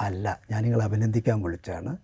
അല്ല 0.00 0.40
ഞാൻ 0.50 0.62
നിങ്ങളെ 0.62 0.84
അഭിനന്ദിക്കാൻ 0.84 1.42
വിളിച്ചാണ് 1.42 1.96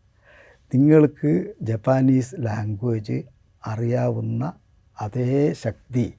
നിങ്ങൾക്ക് 0.74 1.54
ജപ്പാനീസ് 1.62 2.34
ലാംഗ്വേജ് 2.38 3.22
അറിയാവുന്ന 3.66 4.52
അതേ 5.00 5.52
ശക്തി 5.52 6.14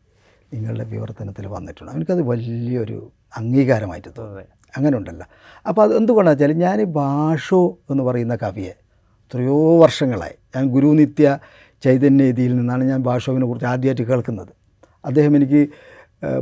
നിങ്ങളുടെ 0.53 0.83
വിവർത്തനത്തിൽ 0.83 1.47
വന്നിട്ടുണ്ട്. 1.47 1.91
എനിക്കത് 1.91 2.21
വലിയൊരു 2.21 3.11
അംഗീകാരമായിട്ട് 3.37 4.07
തോന്നുന്നത് 4.17 4.47
അങ്ങനെ 4.77 4.97
ഉണ്ടല്ലോ 4.97 5.25
അപ്പോൾ 5.67 5.81
അത് 5.81 5.97
എന്തുകൊണ്ടാണെന്ന് 5.97 6.45
വെച്ചാൽ 6.45 6.59
ഞാൻ 6.59 6.83
ഭാഷോ 6.83 7.77
എന്ന് 7.89 8.03
പറയുന്ന 8.03 8.35
കവിയെ 8.35 8.73
എത്രയോ 9.31 9.79
വർഷങ്ങളായി. 9.79 10.33
ഞാൻ 10.55 10.69
ഗുരുനിത്യ 10.69 11.39
ചൈതന്യതിയിൽ 11.83 12.55
നിന്നാണ് 12.55 12.83
ഞാൻ 12.83 13.03
ഭാഷോവിനെ 13.03 13.45
കുറിച്ച് 13.45 13.65
ആദ്യമായിട്ട് 13.65 14.01
കേൾക്കുന്നത്. 14.01 14.47
അദ്ദേഹം 15.05 15.35
എനിക്ക് 15.35 15.69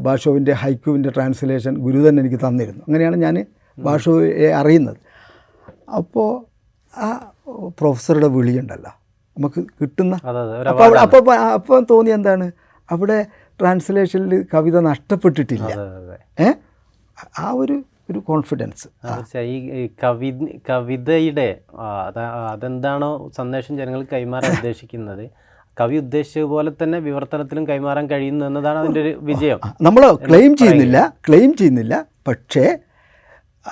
ഭാഷോവിന്റെ 0.02 0.52
ഹൈക്കുവിന്റെ 0.52 1.10
ട്രാൻസ്ലേഷൻ 1.10 1.78
ഗുരു 1.78 2.10
തന്നെ 2.10 2.20
എനിക്ക് 2.22 2.36
തന്നിരുന്നു. 2.36 2.84
അങ്ങനെയാണ് 2.88 3.16
ഞാൻ 3.16 3.46
ഭാഷോയെ 3.78 4.52
അറിയുന്നത്. 4.52 4.98
അപ്പോൾ 5.96 6.46
ആ 6.98 7.34
പ്രൊഫസറുടെ 7.68 8.28
വിളിയുണ്ടല്ലോ 8.28 8.92
നമുക്ക് 9.38 9.68
കിട്ടുന്ന 9.82 10.16
അപ്പോൾ 10.70 10.98
അപ്പോൾ 11.00 11.36
അപ്പം 11.36 11.86
തോന്നി 11.90 12.10
എന്താണ്? 12.10 12.52
അവിടെ 12.92 13.26
ട്രാൻസ്ലേഷനിൽ 13.62 14.46
കവിത 14.54 14.80
നഷ്ടപ്പെട്ടിട്ടില്ല. 14.80 15.70
ഏ? 16.40 16.54
ആ 17.40 17.52
ഒരു 17.52 17.84
ഒരു 18.12 18.20
കോൺഫിഡൻസ് 18.20 19.38
ഈ 19.38 19.90
കവി 20.04 20.34
കവിതയുടെ 20.70 21.60
അത- 22.08 22.20
അതെന്താണോ 22.20 23.32
സന്ദേശം 23.36 23.78
ജനങ്ങൾക്ക് 23.78 24.12
കൈമാറാൻ 24.12 24.52
ഉദ്ദേശിക്കുന്നത്. 24.52 25.30
കവി 25.82 25.98
ഉദ്ദേശിച്ച 25.98 26.40
പോലെ 26.40 26.72
തന്നെ 26.84 27.00
വിവർത്തനത്തിലും 27.00 27.68
കൈമാറാൻ 27.68 28.10
കഴിയുന്നു 28.10 28.46
എന്നതാണ് 28.46 28.80
അതിന്റെ 28.80 29.02
ഒരു 29.02 29.20
വിജയം. 29.22 29.60
നമ്മൾ 29.82 30.16
ക്ലെയിം 30.16 30.56
ചെയ്യുന്നില്ല 30.56 31.14
ക്ലെയിം 31.28 31.56
ചെയ്യുന്നില്ല. 31.56 32.06
പക്ഷേ 32.28 32.78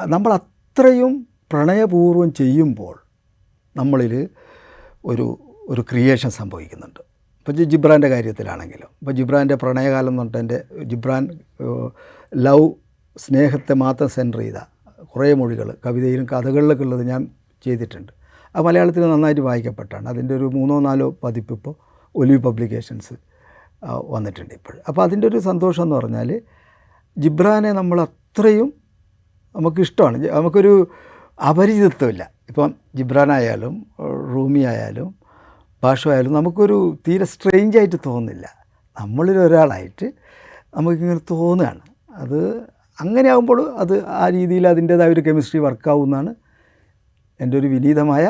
നമ്മൾ 0.06 0.34
അത്രയും 0.34 1.28
പ്രണയപൂർവം 1.52 2.34
ചെയ്യുമ്പോൾ 2.34 3.00
നമ്മളിൽ 3.78 4.30
ഒരു 5.06 5.39
ഒരു 5.69 5.82
ക്രിയേഷൻ 5.82 6.30
സംഭവിക്കുന്നുണ്ട്. 6.30 7.00
ഇപ്പോൾ 7.00 7.52
ജിബ്രാന്റെ 7.52 8.08
കാര്യത്തിലാണെങ്കിലും 8.08 8.88
ഇപ്പോൾ 9.02 9.12
ജിബ്രാന്റെ 9.12 9.56
പ്രണയകാലം 9.56 10.10
എന്ന് 10.10 10.19
പറഞ്ഞിട്ട് 10.19 10.38
എന്റെ 10.38 10.84
ജിബ്രാൻ 10.84 11.39
ലവ് 12.36 12.69
സ്നേഹത്തെ 13.17 13.73
മാത്രം 13.73 14.10
സെന്റർ 14.10 14.39
ചെയ്ത 14.39 14.56
കുറേ 15.04 15.34
മൊഴികൾ 15.34 15.75
കവിതയിലും 15.86 16.25
കഥകളിലൊക്കെ 16.25 16.84
ഉള്ളത് 16.84 17.08
ഞാൻ 17.08 17.28
ചെയ്തിട്ടുണ്ട്. 17.63 18.12
അത് 18.56 18.65
മലയാളത്തിൽ 18.65 19.01
നന്നായിട്ട് 19.01 19.41
വായിക്കപ്പെട്ടാണ്. 19.41 20.10
അതിന്റെ 20.10 20.36
ഒരു 20.36 20.43
മൂന്നോ 20.43 20.80
നാലോ 20.80 21.17
പതിപ്പ് 21.23 21.54
ഇപ്പോൾ 21.54 21.75
ഒലിവ് 22.15 22.43
പബ്ലിക്കേഷൻസ് 22.43 23.13
വന്നിട്ടുണ്ട് 23.86 24.54
ഇപ്പോൾ. 24.54 24.78
അപ്പോൾ 24.88 25.01
അതിന്റെ 25.04 25.28
ഒരു 25.28 25.39
സന്തോഷം 25.39 25.84
എന്ന് 25.84 25.95
പറഞ്ഞാൽ 25.95 26.41
ജിബ്രാനെ 27.17 27.71
നമ്മൾ 27.71 28.01
അത്രയും 28.01 28.73
നമുക്കിഷ്ടമാണ് 29.56 30.28
നമുക്കൊരു 30.28 30.88
അപരിചിതത്വമില്ല. 31.49 32.30
ഇപ്പം 32.49 32.75
ജിബ്രാനായാലും 32.95 33.86
റൂമി 34.34 34.60
ആയാലും 34.60 35.15
ഭാഷ 35.84 36.08
ആയാലും 36.08 36.34
നമുക്കൊരു 36.34 36.97
തീരെ 37.08 37.25
സ്ട്രെയിഞ്ചായിട്ട് 37.25 37.95
തോന്നുന്നില്ല. 38.06 38.65
നമ്മളിൽ 39.01 39.38
ഒരാളായിട്ട് 39.38 40.13
നമുക്കിങ്ങനെ 40.75 41.19
തോന്നുകയാണ്. 41.32 41.82
അത് 42.12 42.67
അങ്ങനെ 43.01 43.27
ആകുമ്പോൾ 43.34 43.60
അത് 43.84 43.95
ആ 44.21 44.25
രീതിയിൽ 44.38 44.65
അതിന്റേതായ 44.73 45.15
ഒരു 45.15 45.21
കെമിസ്ട്രി 45.27 45.60
വർക്കാവുമെന്നാണ് 45.67 46.34
എന്റെ 47.43 47.55
ഒരു 47.62 47.67
വിനീതമായ 47.75 48.25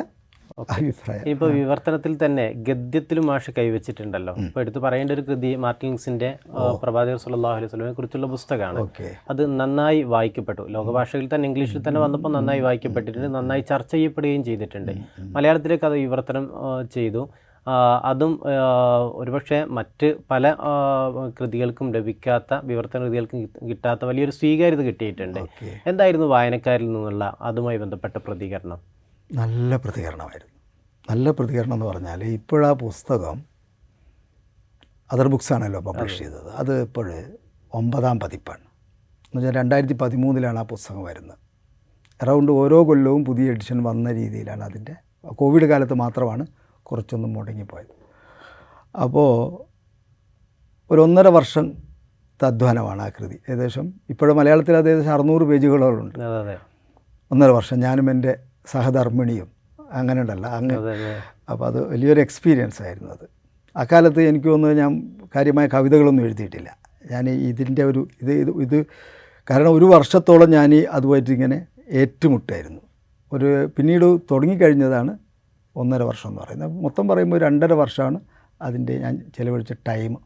അഭിപ്രായം. 0.74 1.24
ഇപ്പോൾ 1.32 1.50
വിവർത്തനത്തിൽ 1.58 2.14
തന്നെ 2.22 2.44
ഗദ്യത്തിലും 2.68 3.26
മാഷ് 3.30 3.52
കൈവച്ചിട്ടുണ്ടല്ലോ. 3.58 4.34
ഇപ്പോൾ 4.46 4.62
എടുത്തു 4.64 4.80
പറയേണ്ട 4.86 5.12
ഒരു 5.16 5.24
കൃതി 5.28 5.52
മാർട്ടിൻസിന്റെ 5.64 6.30
പ്രഭാതകർ 6.84 7.18
സുല്ലാഹു 7.24 7.56
അലൈഹി 7.58 7.72
സ്വലമിനെ 7.72 7.94
കുറിച്ചുള്ള 7.98 8.28
പുസ്തകമാണ്. 8.36 8.84
അത് 9.32 9.42
നന്നായി 9.62 10.02
വായിക്കപ്പെട്ടു. 10.14 10.64
ലോകഭാഷയിൽ 10.76 11.28
തന്നെ 11.34 11.48
ഇംഗ്ലീഷിൽ 11.50 11.82
തന്നെ 11.88 12.02
വന്നപ്പോൾ 12.06 12.32
നന്നായി 12.38 12.64
വായിക്കപ്പെട്ടിട്ടുണ്ട് 12.68 13.30
നന്നായി 13.38 13.66
ചർച്ച 13.72 13.92
ചെയ്യപ്പെടുകയും 13.96 14.44
ചെയ്തിട്ടുണ്ട്. 14.50 14.94
മലയാളത്തിലേക്ക് 15.38 15.88
അത് 15.90 15.98
വിവർത്തനം 16.06 16.46
ചെയ്തു. 16.98 17.24
അതും 18.10 18.34
ഒരുപക്ഷെ 19.22 19.60
മറ്റ് 19.78 20.08
പല 20.32 20.54
കൃതികൾക്കും 21.38 21.88
ലഭിക്കാത്ത 21.94 22.60
വിവർത്തന 22.64 23.00
കൃതികൾക്കും 23.04 23.40
കിട്ടാത്ത 23.70 24.06
വലിയൊരു 24.06 24.32
സ്വീകാര്യത 24.32 24.82
കിട്ടിയിട്ടുണ്ട്. 24.90 25.40
എന്തായിരുന്നു 25.92 26.28
വായനക്കാരിൽ 26.34 26.88
നിന്നുള്ള 26.88 27.38
അതുമായി 27.42 27.78
ബന്ധപ്പെട്ട 27.84 28.18
പ്രതികരണം? 28.28 28.80
നല്ല 29.30 29.78
പ്രതികരണമായിരുന്നു. 29.78 30.54
നല്ല 31.10 31.32
പ്രതികരണം 31.32 31.74
എന്ന് 31.74 31.86
പറഞ്ഞാൽ 31.86 32.24
ഇപ്പോഴാ 32.24 32.72
പുസ്തകം 32.84 33.38
അതർ 35.14 35.28
ബുക്സ് 35.28 35.54
ആണല്ലോ 35.54 35.80
പബ്ലിഷ് 35.88 36.20
ചെയ്തത്. 36.20 36.50
അത് 36.62 36.74
ഇപ്പോൾ 36.82 37.08
ഒമ്പതാം 37.74 38.20
പതിപ്പാണ്. 38.20 38.64
എന്ന് 39.26 39.38
വെച്ചാൽ 39.38 39.56
രണ്ടായിരത്തി 39.62 39.94
പതിമൂന്നിലാണ് 39.94 40.60
ആ 40.60 40.66
പുസ്തകം 40.74 41.04
വരുന്നത്. 41.04 41.40
അറൗണ്ട് 42.22 42.52
ഓരോ 42.52 42.78
കൊല്ലവും 42.88 43.26
പുതിയ 43.26 43.54
എഡിഷൻ 43.54 43.84
വന്ന 43.84 44.12
രീതിയിലാണ് 44.12 44.64
അതിന്റെ 44.64 44.94
കോവിഡ് 45.42 45.68
കാലത്ത് 45.72 45.94
മാത്രമാണ് 45.94 46.46
കുറച്ചൊന്നും 46.86 47.34
മുടങ്ങിപ്പോയത് 47.34 47.94
അപ്പോൾ 48.96 49.30
ഒരു 50.90 51.02
ഒന്നര 51.02 51.28
വർഷം 51.28 51.66
അധ്വാനമാണ് 52.40 53.02
ആ 53.02 53.10
കൃതി. 53.10 53.38
ഏകദേശം 53.50 53.86
ഇപ്പോഴും 54.10 54.38
മലയാളത്തിൽ 54.38 54.76
അത് 54.76 54.90
ഏകദേശം 54.90 55.14
അറുന്നൂറ് 55.14 55.44
പേജുകളുണ്ട് 55.44 56.18
ഒന്നര 57.32 57.50
വർഷം 57.50 57.80
ഞാനും 57.80 58.10
എന്റെ 58.10 58.34
സഹധർമ്മിണിയും 58.72 59.48
അങ്ങനെ 59.94 60.22
ഉണ്ടല്ലോ 60.22 60.50
അങ്ങനെ 60.50 60.78
അപ്പോൾ 61.50 61.66
അത് 61.68 61.80
വലിയൊരു 61.92 62.20
എക്സ്പീരിയൻസ് 62.20 62.80
ആയിരുന്നു 62.82 63.12
അത്. 63.12 63.26
അക്കാലത്ത് 63.76 64.22
എനിക്ക് 64.22 64.48
തോന്നുന്നു 64.48 64.78
ഞാൻ 64.82 64.92
കാര്യമായ 65.36 65.68
കവിതകളൊന്നും 65.68 66.24
എഴുതിയിട്ടില്ല. 66.24 66.70
ഞാൻ 67.12 67.30
ഇതിന്റെ 67.50 67.84
ഒരു 67.84 68.02
ഇത് 68.22 68.32
ഇത് 68.34 68.52
ഇത് 68.62 68.78
കാരണം 69.48 69.72
ഒരു 69.72 69.86
വർഷത്തോളം 69.86 70.50
ഞാൻ 70.50 70.72
അതുമായിട്ട് 70.92 71.32
ഇങ്ങനെ 71.32 71.58
ഏറ്റുമുട്ടായിരുന്നു. 72.02 72.82
ഒരു 73.32 73.50
പിന്നീട് 73.78 74.08
തുടങ്ങിക്കഴിഞ്ഞതാണ് 74.32 75.14
ഒന്നര 75.76 76.02
വർഷം 76.02 76.30
എന്ന് 76.30 76.42
പറയുന്നത്. 76.42 76.72
മൊത്തം 76.72 77.08
പറയുമ്പോൾ 77.08 77.40
രണ്ടര 77.40 77.74
വർഷമാണ് 77.74 78.20
അതിന്റെ 78.62 79.00
ഞാൻ 79.00 79.32
ചിലവഴിച്ച 79.38 79.74
ടൈം. 79.88 80.18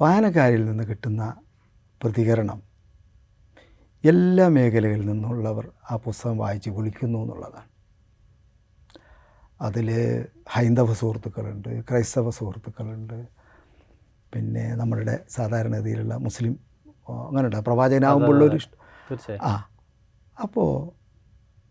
വായനക്കാരിൽ 0.00 0.64
നിന്ന് 0.64 0.84
കിട്ടുന്ന 0.84 1.34
പ്രതികരണം 2.02 2.62
എല്ലാ 4.04 4.48
മേഖലകളിൽ 4.48 5.06
നിന്നുള്ളവർ 5.06 5.70
ആ 5.90 5.96
പുസ്തകം 5.96 6.38
വായിച്ച് 6.38 6.70
വിളിക്കുന്നു 6.70 7.18
എന്നുള്ളതാണ്. 7.18 7.68
അതിൽ 9.60 9.88
ഹൈന്ദവ 10.48 10.94
സുഹൃത്തുക്കളുണ്ട് 10.94 11.84
ക്രൈസ്തവ 11.84 12.30
സുഹൃത്തുക്കളുണ്ട് 12.30 13.28
പിന്നെ 14.34 14.74
നമ്മളുടെ 14.74 15.24
സാധാരണഗതിയിലുള്ള 15.30 16.16
മുസ്ലിം 16.16 16.60
അങ്ങനെ 17.08 17.28
അങ്ങനെയുണ്ട്. 17.28 17.56
പ്രവാചകനാകുമ്പോഴുള്ളൊരു 17.56 18.58
ആ 19.42 19.68
അപ്പോൾ 20.42 20.70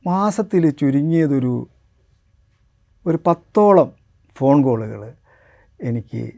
മാസത്തിൽ 0.08 0.70
ചുരുങ്ങിയതൊരു 0.70 1.68
ഒരു 3.06 3.20
പത്തോളം 3.28 3.92
ഫോൺ 4.36 4.64
കോളുകൾ 4.64 5.14
എനിക്ക് 5.82 6.32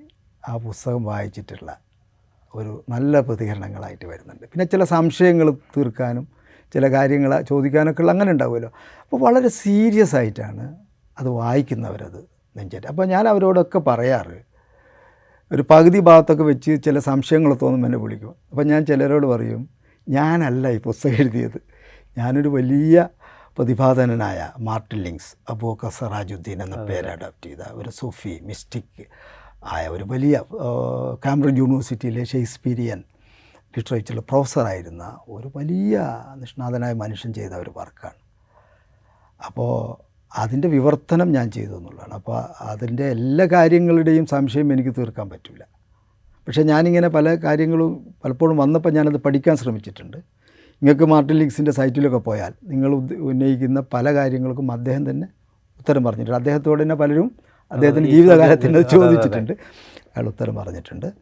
ആ 0.48 0.58
പുസ്തകം 0.58 1.04
വായിച്ചിട്ടുള്ള 1.04 1.78
ഒരു 2.56 2.84
നല്ല 2.90 3.20
പ്രതികരണങ്ങളായിട്ട് 3.20 4.06
വരുന്നുണ്ട്. 4.06 4.46
പിന്നെ 4.46 4.66
ചില 4.66 4.84
സംശയങ്ങൾ 4.84 5.50
തീർക്കാനും 5.78 6.28
ചില 6.74 6.92
കാര്യങ്ങൾ 6.94 7.42
ചോദിക്കാനൊക്കെ 7.42 8.02
ഉള്ള 8.02 8.12
അങ്ങനെ 8.12 8.32
ഉണ്ടാവുമല്ലോ. 8.32 8.70
അപ്പോൾ 9.04 9.18
വളരെ 9.18 9.48
സീരിയസ് 9.48 10.16
ആയിട്ടാണ് 10.16 10.76
അത് 11.20 11.30
വായിക്കുന്നവരത് 11.30 12.22
നെഞ്ചേറ്റ്. 12.58 12.88
അപ്പോൾ 12.88 13.06
ഞാൻ 13.06 13.28
അവരോടൊക്കെ 13.28 13.80
പറയാറ് 13.80 14.38
ഒരു 15.52 15.66
പകുതി 15.70 16.00
ഭാഗത്തൊക്കെ 16.00 16.44
വെച്ച് 16.44 16.84
ചില 16.84 17.00
സംശയങ്ങൾ 17.00 17.54
തോന്നുമ്പോൾ 17.62 17.88
എന്നെ 17.88 18.00
വിളിക്കും. 18.00 18.36
അപ്പോൾ 18.52 18.64
ഞാൻ 18.64 18.86
ചിലരോട് 18.86 19.28
പറയും 19.28 19.70
ഞാനല്ല 20.10 20.68
ഈ 20.70 20.78
പുസ്തകം 20.78 21.16
എഴുതിയത്. 21.16 21.60
ഞാനൊരു 22.18 22.50
വലിയ 22.50 23.08
പ്രതിഭാധനനായ 23.58 24.40
മാർട്ടിൻ 24.68 25.00
ലിങ്സ് 25.04 25.30
അബൂ 25.52 25.70
കസറാജുദ്ദീൻ 25.82 26.60
എന്ന 26.66 26.76
പേര് 26.90 27.08
അഡാപ്റ്റ് 27.14 27.48
ചെയ്ത 27.50 27.64
ഒരു 27.80 27.90
സൂഫി 27.90 28.34
മിസ്റ്റിക് 28.50 29.06
ആയ 29.76 29.84
ഒരു 29.88 30.04
വലിയ 30.12 30.36
കാംബ്രിഡ്ജ് 31.26 31.62
യൂണിവേഴ്സിറ്റിയിലെ 31.62 32.24
ഷേക്സ്പീരിയൻ 32.34 33.00
ലിറ്ററേച്ചറിൽ 33.78 34.20
പ്രൊഫസറായിരുന്ന 34.20 35.18
ഒരു 35.28 35.52
വലിയ 35.56 35.96
നിഷ്ണാതനായ 36.42 36.94
മനുഷ്യൻ 36.94 37.34
ചെയ്ത 37.34 37.54
ഒരു 37.64 37.72
വർക്കാണ്. 37.80 38.20
അപ്പോൾ 39.46 39.74
അതിന്റെ 40.44 40.68
വിവർത്തനം 40.68 41.32
ഞാൻ 41.32 41.48
ചെയ്തു 41.52 41.74
എന്നുള്ളതാണ്. 41.80 42.14
അപ്പോൾ 42.14 42.38
അതിന്റെ 42.72 43.06
എല്ലാ 43.16 43.46
കാര്യങ്ങളുടെയും 43.46 44.26
സംശയം 44.36 44.74
എനിക്ക് 44.74 44.94
തീർക്കാൻ 44.98 45.30
പറ്റില്ല. 45.30 45.64
പക്ഷേ 46.48 46.64
ഞാനിങ്ങനെ 46.64 47.08
പല 47.08 47.36
കാര്യങ്ങളും 47.36 47.92
പലപ്പോഴും 48.24 48.58
വന്നപ്പോൾ 48.58 48.90
ഞാനത് 48.90 49.20
പഠിക്കാൻ 49.28 49.56
ശ്രമിച്ചിട്ടുണ്ട്. 49.58 50.20
നിങ്ങൾക്ക് 50.82 51.06
മാർട്ടിൻ 51.06 51.36
ലിങ്സിന്റെ 51.36 51.72
സൈറ്റിലൊക്കെ 51.72 52.18
പോയാൽ 52.18 52.54
നിങ്ങൾ 52.64 52.96
ഉന്നയിക്കുന്ന 53.16 53.84
പല 53.94 54.14
കാര്യങ്ങൾക്കും 54.14 54.72
അദ്ദേഹം 54.72 55.10
തന്നെ 55.10 55.28
ഉത്തരം 55.80 56.04
പറഞ്ഞിട്ടുണ്ട്. 56.04 56.38
അദ്ദേഹത്തോട് 56.38 56.84
തന്നെ 56.84 56.96
പലരും 56.96 57.36
അദ്ദേഹത്തിന്റെ 57.72 58.10
ജീവിതകാലത്തിന് 58.10 58.82
ചോദിച്ചിട്ടുണ്ട്. 58.82 59.52
അയാൾ 60.02 60.28
ഉത്തരം 60.28 60.56
പറഞ്ഞിട്ടുണ്ട്. 60.56 61.14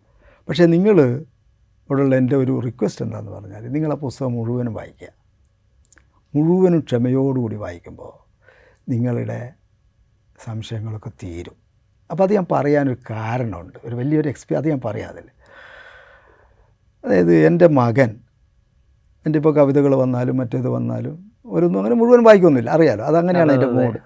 പക്ഷേ 0.50 0.66
നിങ്ങൾ 0.66 1.02
ഇവിടെയുള്ള 1.02 2.16
എന്റെ 2.16 2.36
ഒരു 2.36 2.60
റിക്വസ്റ്റ് 2.60 3.06
എന്താണെന്ന് 3.06 3.32
പറഞ്ഞാൽ 3.32 3.68
നിങ്ങൾ 3.68 3.92
ആ 3.92 3.96
പുസ്തകം 3.96 4.34
മുഴുവനും 4.34 4.74
വായിക്കുക. 4.74 5.08
മുഴുവനും 6.36 6.80
ക്ഷമയോടുകൂടി 6.80 7.56
വായിക്കുമ്പോൾ 7.56 8.26
നിങ്ങളുടെ 8.92 9.54
സംശയങ്ങളൊക്കെ 10.44 11.10
തീരും. 11.10 11.56
അപ്പോൾ 12.12 12.24
അത് 12.24 12.34
ഞാൻ 12.34 12.46
പറയാനൊരു 12.52 12.98
കാരണമുണ്ട്. 13.10 13.80
ഒരു 13.86 13.96
വലിയൊരു 13.96 14.30
എക്സ്പീ 14.30 14.56
അത് 14.56 14.70
ഞാൻ 14.70 14.82
പറയാതില്ല. 14.86 15.32
അതായത് 17.06 17.34
എന്റെ 17.34 17.68
മകൻ 17.68 18.20
എന്റെ 19.26 19.38
ഇപ്പോൾ 19.40 19.54
കവിതകൾ 19.56 19.96
വന്നാലും 19.96 20.38
മറ്റേത് 20.38 20.68
വന്നാലും 20.70 21.32
ഓരോന്നും 21.46 21.80
അങ്ങനെ 21.80 21.96
മുഴുവൻ 21.96 22.24
വായിക്കൊന്നുമില്ല. 22.24 22.70
അറിയാലോ 22.70 23.06
അതങ്ങനെയാണ് 23.06 23.52
എന്റെ 23.52 23.68
മൂഡ് 23.68 24.00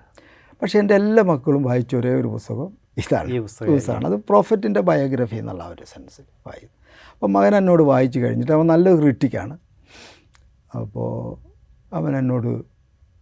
പക്ഷേ 0.62 0.80
എന്റെ 0.80 0.96
എല്ലാ 0.96 1.24
മക്കളും 1.24 1.64
വായിച്ച 1.64 1.96
ഒരേ 1.96 2.12
ഒരു 2.14 2.28
പുസ്തകം 2.28 2.70
ഇതാണ്. 2.98 3.40
പുസ്തകമാണ് 3.42 4.08
അത് 4.08 4.16
പ്രോഫറ്റിന്റെ 4.30 4.80
ബയോഗ്രഫി 4.80 5.36
എന്നുള്ള 5.36 5.64
ഒരു 5.64 5.84
സെൻസിൽ 5.84 6.26
വായി. 6.48 6.66
അപ്പോൾ 7.14 7.28
മകൻ 7.28 7.56
എന്നോട് 7.56 7.84
വായിച്ചു 7.84 8.20
കഴിഞ്ഞിട്ട് 8.20 8.52
അവൻ 8.52 8.68
നല്ല 8.68 8.96
ക്രിട്ടിക്കാണ് 8.96 9.58
അപ്പോൾ 10.76 11.12
അവൻ 11.96 12.18
എന്നോട് 12.18 12.52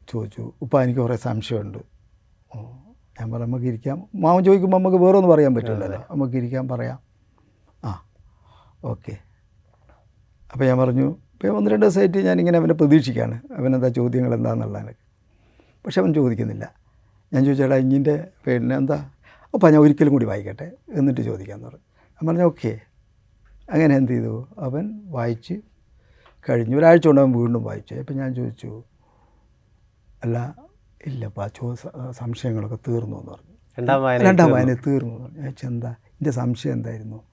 ചോദിച്ചു 0.10 0.52
ഉപ്പ 0.62 0.82
എനിക്ക് 0.82 1.00
കുറേ 1.00 1.16
സംശയമുണ്ട്. 1.16 1.78
ഞാൻ 3.20 3.32
പറഞ്ഞു 3.32 3.48
നമുക്ക് 3.48 3.66
ഇരിക്കാം. 3.66 4.04
മാവൻ 4.16 4.44
ചോദിക്കുമ്പോൾ 4.44 4.78
നമുക്ക് 4.78 4.98
വേറെ 4.98 5.18
ഒന്നും 5.18 5.32
പറയാൻ 5.32 5.56
പറ്റില്ലല്ലോ. 5.56 6.02
നമുക്ക് 6.12 6.36
ഇരിക്കാൻ 6.38 6.68
പറയാം. 6.68 7.00
ആ 7.86 7.92
ഓക്കെ. 8.86 9.18
അപ്പോൾ 10.54 10.66
ഞാൻ 10.66 10.78
പറഞ്ഞു 10.78 11.16
ഇപ്പോൾ 11.38 11.58
ഒന്ന് 11.58 11.72
രണ്ട് 11.72 11.86
ദിവസമായിട്ട് 11.86 12.18
ഞാനിങ്ങനെ 12.18 12.58
അവനെ 12.58 12.74
പ്രതീക്ഷിക്കുകയാണ്. 12.74 13.42
അവനെന്താ 13.58 13.88
ചോദ്യങ്ങൾ 13.88 14.34
എന്താണെന്നുള്ളതൊക്കെ 14.34 15.04
പക്ഷെ 15.86 16.02
അവൻ 16.02 16.14
ചോദിക്കുന്നില്ല. 16.14 16.76
ഞാൻ 17.34 17.46
ചോദിച്ചേടാ 17.46 17.76
ഇഞ്ഞിന്റെ 17.76 18.28
പേരിന് 18.48 18.74
എന്താ? 18.74 19.10
അപ്പം 19.54 19.72
ഞാൻ 19.74 19.82
ഒരിക്കലും 19.82 20.12
കൂടി 20.12 20.26
വായിക്കട്ടെ 20.26 20.72
എന്നിട്ട് 20.94 21.22
ചോദിക്കാമെന്ന് 21.22 21.68
പറഞ്ഞു. 21.68 21.84
ഞാൻ 22.08 22.28
പറഞ്ഞു 22.28 22.44
ഓക്കെ. 22.44 22.80
അങ്ങനെ 23.72 23.96
എന്ത് 23.96 24.12
ചെയ്തു? 24.12 24.48
അവൻ 24.58 25.02
വായിച്ച് 25.06 25.54
കഴിഞ്ഞു. 26.50 26.78
ഒരാഴ്ച 26.78 27.06
കൊണ്ട് 27.08 27.22
അവൻ 27.22 27.32
വീണ്ടും 27.32 27.64
വായിച്ചു. 27.64 27.94
അപ്പം 27.94 28.16
ഞാൻ 28.16 28.36
ചോദിച്ചു 28.36 28.84
അല്ല 30.24 30.56
ഇല്ലപ്പാ 31.06 31.48
ചോ 31.48 31.76
സംശയങ്ങളൊക്കെ 32.12 32.76
തീർന്നു 32.76 33.18
എന്ന് 33.20 33.32
പറഞ്ഞു. 33.32 33.56
രണ്ടാം 33.80 34.04
വായന 34.04 34.22
രണ്ടാം 34.24 34.52
വായന 34.52 34.74
തീർന്നു 34.74 35.14
എന്ന് 35.14 35.24
പറഞ്ഞു. 35.24 35.38
ഞാൻ 35.38 35.46
ചോദിച്ചു, 35.46 35.66
എന്താ? 35.66 35.92
എന്റെ 35.92 36.32
സംശയം 36.32 36.74
എന്തായിരുന്നു? 36.74 37.24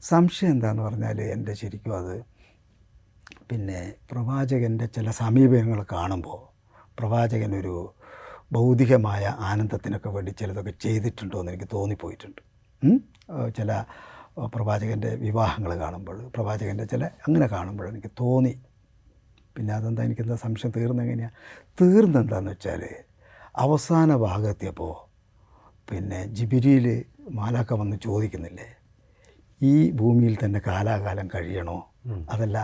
സംശയം 0.00 0.50
എന്താണെന്ന് 0.50 0.82
പറഞ്ഞാൽ 0.82 1.20
എന്റെ 1.20 1.54
ശരിക്കും 1.54 1.98
അത് 1.98 2.39
പിന്നെ 3.50 3.80
പ്രവാചകന്റെ 4.10 4.86
ചില 4.96 5.08
സമീപനങ്ങൾ 5.22 5.80
കാണുമ്പോൾ 5.94 6.40
പ്രവാചകൻ 6.98 7.52
ഒരു 7.60 7.74
ഭൗതികമായ 8.56 9.24
ആനന്ദത്തിനൊക്കെ 9.48 10.10
വേണ്ടി 10.14 10.32
ചിലതൊക്കെ 10.40 10.72
ചെയ്തിട്ടുണ്ടോ 10.84 11.36
എന്ന് 11.42 11.52
എനിക്ക് 11.52 11.68
തോന്നിപ്പോയിട്ടുണ്ട്. 11.74 12.42
ചില 13.58 13.70
പ്രവാചകന്റെ 14.54 15.10
വിവാഹങ്ങൾ 15.26 15.72
കാണുമ്പോൾ 15.82 16.16
പ്രവാചകന്റെ 16.34 16.84
ചില 16.92 17.04
അങ്ങനെ 17.26 17.46
കാണുമ്പോൾ 17.54 17.86
എനിക്ക് 17.92 18.10
തോന്നി. 18.20 18.54
പിന്നെ 19.56 19.72
അതെന്താ 19.76 20.02
എനിക്കെന്താ 20.06 20.36
സംശയം 20.44 20.72
തീർന്നെങ്ങനെയാണ് 20.76 21.36
തീർന്നെന്താന്ന് 21.80 22.52
വെച്ചാൽ 22.54 22.82
അവസാന 23.64 24.10
ഭാഗത്തെപ്പോൾ 24.26 24.94
പിന്നെ 25.88 26.20
ജിബിരിയിൽ 26.38 26.86
മാലാക്ക 27.38 27.72
വന്ന് 27.80 27.96
ചോദിക്കുന്നില്ലേ? 28.06 28.68
ഈ 29.60 29.74
ഭൂമിയിൽ 30.00 30.34
തന്നെ 30.44 30.60
കാലാകാലം 30.68 31.26
കഴിയണോ? 31.34 31.78
അതല്ല 32.34 32.58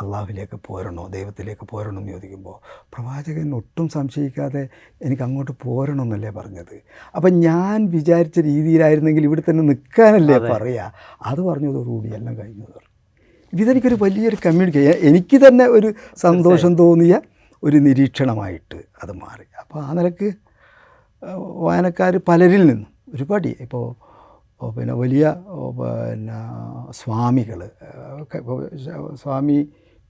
അള്ളാഹുവിലേക്ക് 0.00 0.56
പോരണോ 0.68 1.02
ദൈവത്തിലേക്ക് 1.14 1.64
പോരണോ 1.72 1.98
എന്ന് 2.00 2.12
ചോദിക്കുമ്പോൾ 2.12 2.56
പ്രവാചകൻ 2.94 3.48
ഒട്ടും 3.58 3.86
സംശയിക്കാതെ 3.96 4.62
എനിക്ക് 5.06 5.24
അങ്ങോട്ട് 5.26 5.52
പോരണം 5.64 6.06
എന്നല്ലേ 6.06 6.30
പറഞ്ഞത്. 6.38 6.76
അപ്പം 7.16 7.32
ഞാൻ 7.48 7.78
വിചാരിച്ച 7.96 8.38
രീതിയിലായിരുന്നെങ്കിൽ 8.50 9.24
ഇവിടെ 9.28 9.42
തന്നെ 9.48 9.64
നിൽക്കാനല്ലേ 9.70 10.38
പറയുക 10.52 10.92
അത് 11.30 11.40
പറഞ്ഞതോടുകൂടി 11.48 12.08
എല്ലാം 12.20 12.36
കഴിഞ്ഞു 12.38 12.66
ഇതെനിക്കൊരു 13.52 13.98
വലിയൊരു 14.04 14.38
കമ്മ്യൂണിക്കേഷൻ 14.46 15.00
എനിക്ക് 15.08 15.38
തന്നെ 15.46 15.64
ഒരു 15.76 15.88
സന്തോഷം 16.24 16.72
തോന്നിയ 16.82 17.14
ഒരു 17.62 17.78
നിരീക്ഷണമായിട്ട് 17.86 18.78
അത് 19.02 19.12
മാറി. 19.24 19.46
അപ്പോൾ 19.62 19.78
ആ 19.86 19.92
നിലയ്ക്ക് 19.98 20.28
വായനക്കാർ 21.66 22.14
പലരിൽ 22.28 22.62
നിന്നും 22.70 22.88
ഒരുപാട് 23.14 23.50
ഇപ്പോൾ 23.64 23.84
പിന്നെ 24.60 24.94
വലിയ 25.02 25.26
പിന്നെ 25.78 26.38
സ്വാമികൾ 26.98 27.60
സ്വാമി 29.22 29.58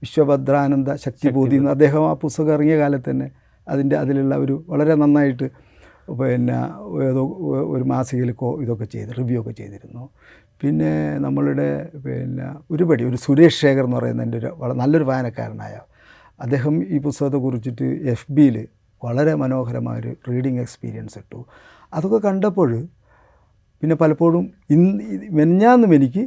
വിശ്വഭദ്രാനന്ദ 0.03 0.89
ശക്തിബോധി 1.05 1.55
എന്ന് 1.55 1.69
അദ്ദേഹം 1.69 2.03
ആ 2.09 2.13
പുസ്തകം 2.23 2.53
ഇറങ്ങിയ 2.53 2.77
കാലത്ത് 2.77 3.09
തന്നെ 3.09 3.27
അതിന്റെ 3.67 3.95
അതിലുള്ള 3.95 4.33
ഒരു 4.35 4.55
വളരെ 4.71 4.95
നന്നായിട്ട് 4.95 5.47
പിന്നെ 6.19 6.57
ഏതോ 7.07 7.21
ഒരു 7.73 7.83
മാസികയിൽ 7.83 8.31
ഇതൊക്കെ 8.61 8.85
ചെയ്ത് 8.85 9.11
റിവ്യൂ 9.19 9.37
ഒക്കെ 9.41 9.53
ചെയ്തിരുന്നു. 9.59 10.03
പിന്നെ 10.61 10.91
നമ്മളുടെ 11.19 11.69
പിന്നെ 12.05 12.47
ഒരുപടി 12.71 13.03
ഒരു 13.03 13.15
സുരേഷ് 13.15 13.59
ശേഖർ 13.61 13.83
എന്ന് 13.83 13.97
പറയുന്ന 13.97 14.21
എന്റെ 14.21 14.37
ഒരു 14.37 14.49
വളരെ 14.59 14.77
നല്ലൊരു 14.79 15.03
വായനക്കാരനായ 15.03 15.75
അദ്ദേഹം 16.39 16.75
ഈ 16.95 16.97
പുസ്തകത്തെ 16.97 17.37
കുറിച്ചിട്ട് 17.37 17.87
എഫ് 18.13 18.31
ബിയിൽ 18.31 18.57
വളരെ 19.01 19.33
മനോഹരമായൊരു 19.35 20.11
റീഡിങ് 20.29 20.59
എക്സ്പീരിയൻസ് 20.59 21.17
ഇട്ടു. 21.17 21.39
അതൊക്കെ 21.93 22.19
കണ്ടപ്പോൾ 22.27 22.69
പിന്നെ 23.83 23.95
പലപ്പോഴും 23.95 24.43
ഇന്ന് 24.69 25.03
മെനഞ്ഞാന്നും 25.31 25.91
എനിക്ക് 25.95 26.23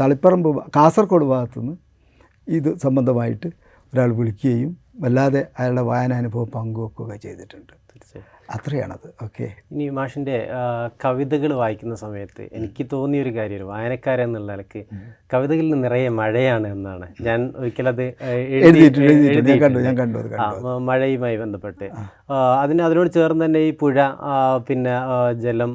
തളിപ്പറമ്പ് 0.00 0.48
കാസർഗോഡ് 0.76 1.24
ഭാഗത്തുനിന്ന് 1.24 1.74
ഇത് 2.56 2.70
സംബന്ധമായിട്ട് 2.84 3.48
ഒരാൾ 3.92 4.10
വിളിക്കുകയും 4.20 4.70
വല്ലാതെ 5.04 5.42
അയാളുടെ 5.58 5.84
വായനാനുഭവം 5.90 6.48
പങ്കുവെക്കുക 6.56 7.12
ചെയ്തിട്ടുണ്ട്. 7.26 7.74
അത്രയാണത്. 8.56 9.06
ഓക്കെ. 9.24 9.46
ഇനി 9.72 9.86
മാഷിന്റെ 9.98 10.36
കവിതകൾ 11.02 11.50
വായിക്കുന്ന 11.60 11.94
സമയത്ത് 12.02 12.42
എനിക്ക് 12.58 12.84
തോന്നിയ 12.92 13.24
ഒരു 13.24 13.32
കാര്യം 13.36 13.66
വായനക്കാരെന്നുള്ള 13.72 14.48
നിലയ്ക്ക് 14.52 14.80
കവിതകളിൽ 15.32 15.74
നിറയെ 15.82 16.10
മഴയാണ് 16.20 16.68
എന്നാണ്. 16.76 17.06
ഞാൻ 17.26 17.40
ഒരിക്കലത് 17.60 18.04
മഴയുമായി 20.88 21.36
ബന്ധപ്പെട്ട്. 21.42 21.88
അതിന് 22.62 22.82
അതിനോട് 22.88 23.10
ചേർന്ന് 23.18 23.44
തന്നെ 23.46 23.62
ഈ 23.68 23.70
പുഴ 23.82 24.08
പിന്നെ 24.68 24.94
ജലം 25.44 25.74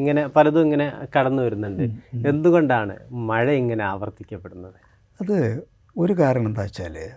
ഇങ്ങനെ 0.00 0.24
പലതും 0.38 0.66
ഇങ്ങനെ 0.68 0.88
കടന്നു 1.16 1.42
വരുന്നുണ്ട്. 1.46 1.84
എന്തുകൊണ്ടാണ് 2.32 2.96
മഴ 3.32 3.46
ഇങ്ങനെ 3.62 3.84
ആവർത്തിക്കപ്പെടുന്നത്? 3.92 4.78
അത് 5.20 5.38
ഒരു 5.98 6.12
കാരണം 6.18 6.46
എന്താ 6.46 6.62
വെച്ചാൽ 6.62 7.10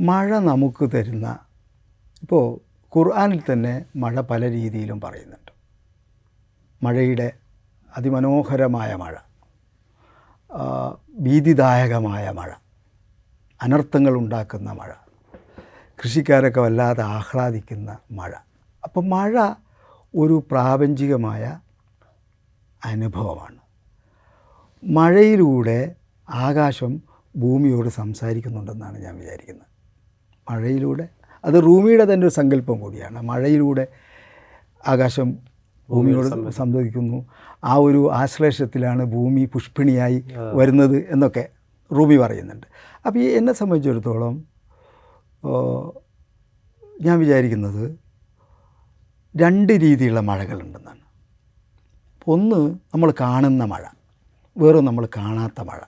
മഴ 0.00 0.38
നമുക്ക് 0.38 0.90
തരുന്ന 0.94 1.38
ഇപ്പോൾ 2.22 2.44
ഖുർആാനിൽ 2.96 3.42
തന്നെ 3.52 3.84
മഴ 3.96 4.20
പല 4.20 4.50
രീതിയിലും 4.50 5.00
പറയുന്നുണ്ട്. 5.00 5.52
മഴയുടെ 6.82 7.32
അതിമനോഹരമായ 7.96 8.94
മഴ 8.94 9.14
ഭീതിദായകമായ 11.18 12.30
മഴ 12.30 12.50
അനർത്ഥങ്ങൾ 13.62 14.14
ഉണ്ടാക്കുന്ന 14.14 14.70
മഴ 14.70 14.90
കൃഷിക്കാരൊക്കെ 15.98 16.60
വല്ലാതെ 16.60 17.02
ആഹ്ലാദിക്കുന്ന 17.02 17.98
മഴ. 18.10 18.32
അപ്പം 18.84 19.10
മഴ 19.10 19.54
ഒരു 20.14 20.44
പ്രാപഞ്ചികമായ 20.50 21.60
അനുഭവമാണ്. 22.84 23.60
മഴയിലൂടെ 24.84 25.94
ആകാശം 26.30 27.13
ഭൂമിയോട് 27.36 27.88
സംസാരിക്കുന്നുണ്ടെന്നാണ് 27.88 28.98
ഞാൻ 28.98 29.14
വിചാരിക്കുന്നത്. 29.18 29.66
മഴയിലൂടെ 30.50 31.08
അത് 31.44 31.62
റൂമിയുടെ 31.62 32.04
തന്നെ 32.12 32.26
ഒരു 32.26 32.34
സങ്കല്പം 32.34 32.80
കൂടിയാണ്. 32.80 33.20
മഴയിലൂടെ 33.20 33.86
ആകാശം 34.88 35.28
ഭൂമിയോട് 35.90 36.50
സംവദിക്കുന്നു 36.50 37.26
ആ 37.64 37.74
ഒരു 37.74 38.12
ആശ്ലേഷത്തിലാണ് 38.12 39.04
ഭൂമി 39.04 39.44
പുഷ്പിണിയായി 39.52 40.24
വരുന്നത് 40.54 40.96
എന്നൊക്കെ 41.10 41.48
റൂമി 41.90 42.16
പറയുന്നുണ്ട്. 42.16 42.66
അപ്പോൾ 43.06 43.18
ഈ 43.18 43.22
എന്നെ 43.22 43.52
സംബന്ധിച്ചിടത്തോളം 43.52 44.44
ഞാൻ 47.00 47.18
വിചാരിക്കുന്നത് 47.18 47.84
രണ്ട് 49.34 49.72
രീതിയിലുള്ള 49.72 50.20
മഴകളുണ്ടെന്നാണ്. 50.20 51.02
ഒന്ന് 52.28 52.60
നമ്മൾ 52.94 53.14
കാണുന്ന 53.20 53.64
മഴ. 53.64 53.84
വേറെ 54.56 54.80
നമ്മൾ 54.80 55.08
കാണാത്ത 55.16 55.60
മഴ. 55.60 55.80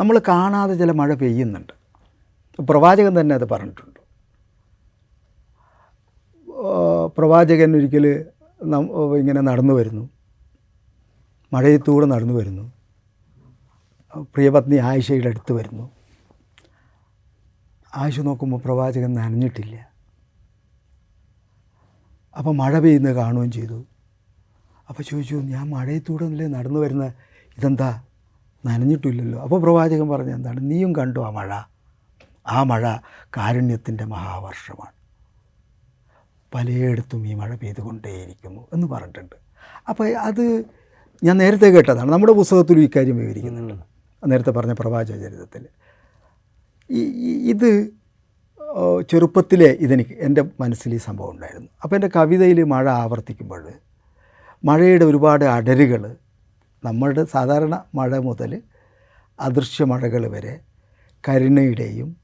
നമ്മൾ 0.00 0.20
കാണാതെ 0.28 0.74
ചില 0.74 0.90
മഴ 0.90 1.14
പെയ്യുന്നുണ്ട്. 1.14 1.72
പ്രവാചകൻ 2.70 3.20
തന്നെ 3.20 3.34
അത് 3.34 3.48
പറഞ്ഞിട്ടുണ്ട്. 3.48 4.00
പ്രവാചകൻ 7.18 7.76
ഒരിക്കൽ 7.76 8.06
ഇങ്ങനെ 9.20 9.40
നടന്നു 9.40 9.74
വരുന്നു. 9.74 10.04
മഴയത്തൂടെ 11.52 12.06
നടന്നു 12.06 12.34
വരുന്നു. 12.34 12.64
പ്രിയപത്നി 14.34 14.76
ആയിഷയുടെ 14.76 15.28
അടുത്ത് 15.28 15.52
വരുന്നു. 15.52 15.90
ആയിഷ 17.96 18.20
നോക്കുമ്പോൾ 18.20 18.60
പ്രവാചകൻ 18.60 19.14
നനഞ്ഞിട്ടില്ല. 19.14 19.76
അപ്പോൾ 22.38 22.54
മഴ 22.54 22.78
പെയ്യുന്നത് 22.78 23.14
കാണുകയും 23.14 23.50
ചെയ്തു. 23.50 23.78
അപ്പോൾ 24.88 25.02
ചോദിച്ചു 25.02 25.34
ഞാൻ 25.34 25.70
മഴയത്തൂടെ 25.70 26.24
അല്ലേ 26.24 26.46
നടന്നു 26.46 26.80
വരുന്ന 26.80 27.04
ഇതെന്താ? 27.58 27.90
നനഞ്ഞിട്ടില്ലല്ലോ. 28.66 29.42
അപ്പോൾ 29.42 29.62
പ്രവാചകൻ 29.62 30.08
പറഞ്ഞ 30.08 30.34
എന്താണ്? 30.34 30.60
നീയും 30.62 30.96
കണ്ടു 30.96 31.20
ആ 31.20 31.30
മഴ. 31.30 31.60
ആ 32.48 32.62
മഴ 32.62 32.96
കാരുണ്യത്തിന്റെ 33.36 34.04
മഹാവർഷമാണ്. 34.04 34.94
പലയിടത്തും 36.54 37.26
ഈ 37.26 37.34
മഴ 37.34 37.54
പെയ്തുകൊണ്ടേയിരിക്കുന്നു 37.54 38.66
എന്ന് 38.72 38.86
പറഞ്ഞിട്ടുണ്ട്. 38.86 39.36
അപ്പോൾ 39.88 40.16
അത് 40.16 40.64
ഞാൻ 41.24 41.36
നേരത്തെ 41.36 41.66
കേട്ടതാണ്. 41.66 42.12
നമ്മുടെ 42.12 42.32
പുസ്തകത്തിലും 42.32 42.80
ഇക്കാര്യം 42.80 43.16
വിവരിക്കുന്നുണ്ട്. 43.16 43.74
നേരത്തെ 44.26 44.50
പറഞ്ഞ 44.50 44.72
പ്രവാചക 44.72 45.16
ചരിതത്തിൽ 45.20 45.66
ഇത് 47.50 47.90
ചെറുപ്പത്തിലെ 49.10 49.66
ഇതെനിക്ക് 49.66 50.10
എന്റെ 50.18 50.44
മനസ്സിൽ 50.60 50.94
ഈ 50.94 50.96
സംഭവം 50.96 51.30
ഉണ്ടായിരുന്നു. 51.30 51.68
അപ്പോൾ 51.82 51.96
എന്റെ 51.96 52.10
കവിതയിൽ 52.16 52.62
മഴ 52.64 52.90
ആവർത്തിക്കുമ്പോൾ 52.90 53.68
മഴയുടെ 54.64 55.04
ഒരുപാട് 55.04 55.44
അടരുകൾ 55.44 56.16
നമ്മളുടെ 56.84 57.24
സാധാരണ 57.24 57.84
മഴ 57.94 58.18
മുതൽ 58.18 58.62
അദൃശ്യ 59.38 59.84
മഴകൾ 59.84 60.26
വരെ 60.26 60.54
കരുണയുടെയും 61.28 62.16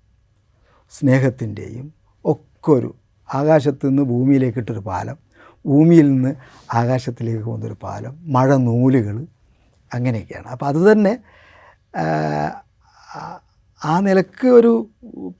സ്നേഹത്തിന്റെയും 0.91 1.87
ഒക്കെ 2.25 2.71
ഒരു 2.71 2.95
ആകാശത്ത് 3.35 3.89
നിന്ന് 3.89 4.03
ഭൂമിയിലേക്കിട്ടൊരു 4.03 4.81
പാലം 4.81 5.19
ഭൂമിയിൽ 5.65 6.07
നിന്ന് 6.13 6.35
ആകാശത്തിലേക്ക് 6.75 7.45
പോകുന്നൊരു 7.45 7.77
പാലം 7.83 8.19
മഴ 8.27 8.57
നൂലുകൾ 8.57 9.17
അങ്ങനെയൊക്കെയാണ്. 9.95 10.47
അപ്പോൾ 10.47 10.67
അതുതന്നെ 10.67 11.13
ആ 13.83 14.01
നിലയ്ക്ക് 14.01 14.49
ഒരു 14.49 14.73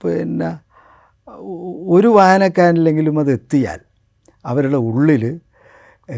പിന്നെ 0.03 0.49
ഒരു 1.87 2.07
വായനക്കാരിലെങ്കിലും 2.07 3.19
അത് 3.19 3.31
എത്തിയാൽ 3.31 3.79
അവരുടെ 4.45 4.77
ഉള്ളിൽ 4.77 5.23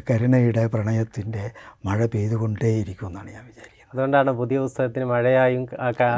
കരുണയുടെ 0.10 0.64
പ്രണയത്തിന്റെ 0.68 1.44
മഴ 1.86 2.00
പെയ്തുകൊണ്ടേയിരിക്കും 2.06 3.08
എന്നാണ് 3.08 3.30
ഞാൻ 3.36 3.44
വിചാരിക്കുന്നത്. 3.46 3.76
അതുകൊണ്ടാണ് 3.94 4.32
പുതിയ 4.32 4.58
പുസ്തകത്തിന് 4.60 5.06
മഴയായും 5.06 5.66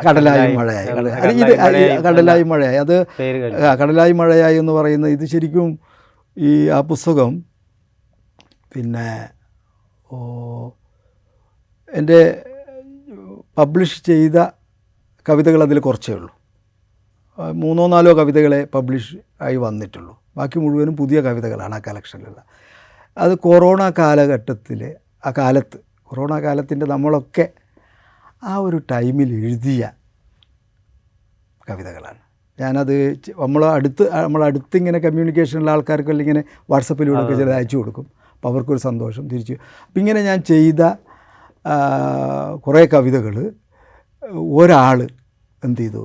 കടലായും 0.08 0.56
മഴയായി. 0.60 0.88
ഇത് 1.42 1.54
കടലായും 2.08 2.50
മഴയായി. 2.50 2.76
അത് 2.76 2.96
കടലായും 3.18 3.80
കടലായി 3.82 4.12
മഴയായി 4.12 4.58
എന്ന് 4.58 4.74
പറയുന്ന 4.74 5.08
ഇത് 5.08 5.26
ശരിക്കും 5.26 5.80
ഈ 6.38 6.68
ആ 6.68 6.82
പുസ്തകം 6.82 7.32
പിന്നെ 8.74 9.30
ഓ 10.12 10.18
എന്റെ 11.94 12.20
പബ്ലിഷ് 13.58 14.04
ചെയ്ത 14.06 14.38
കവിതകൾ 15.30 15.64
അതിൽ 15.64 15.80
കുറച്ചേ 15.80 16.14
ഉള്ളൂ. 16.14 16.32
മൂന്നോ 17.64 17.88
നാലോ 17.88 18.12
കവിതകളെ 18.18 18.68
പബ്ലിഷ് 18.76 19.16
ആയി 19.42 19.56
വന്നിട്ടുള്ളൂ. 19.56 20.14
ബാക്കി 20.38 20.60
മുഴുവനും 20.60 20.98
പുതിയ 20.98 21.22
കവിതകളാണ് 21.22 21.76
ആ 21.76 21.82
കളക്ഷനിലുള്ള. 21.88 22.42
അത് 23.24 23.34
കൊറോണ 23.46 23.82
കാലഘട്ടത്തിൽ 24.00 24.82
ആ 25.28 25.32
കാലത്ത് 25.38 25.78
കൊറോണ 26.10 26.34
കാലത്തിന്റെ 26.46 26.86
നമ്മളൊക്കെ 26.94 27.46
ആ 28.44 28.54
ഒരു 28.68 28.78
ടൈമിൽ 28.92 29.30
എഴുതിയ 29.40 29.82
കവിതകളാണ്. 31.70 32.20
ഞാനത് 32.60 32.96
നമ്മൾ 33.44 33.62
അടുത്ത് 33.76 34.04
നമ്മൾ 34.24 34.42
ഇങ്ങനെ 34.80 35.00
കമ്മ്യൂണിക്കേഷനുള്ള 35.06 35.72
ആൾക്കാർക്കെല്ലാം 35.76 36.24
ഇങ്ങനെ 36.26 36.44
വാട്സപ്പിലൂടെ 36.72 37.22
ഒക്കെ 37.24 37.36
ചിലത് 37.40 37.56
അയച്ചു 37.60 37.78
കൊടുക്കും. 37.78 38.06
അപ്പോൾ 38.36 38.50
അവർക്കൊരു 38.52 38.82
സന്തോഷം 38.88 39.24
തിരിച്ചു. 39.32 39.56
അപ്പം 39.86 40.00
ഇങ്ങനെ 40.04 40.22
ഞാൻ 40.30 40.40
ചെയ്ത 40.52 40.82
കുറേ 42.66 42.84
കവിതകൾ 42.94 43.36
ഒരാൾ 44.60 45.00
എന്ത് 45.66 45.82
ചെയ്തു? 45.82 46.04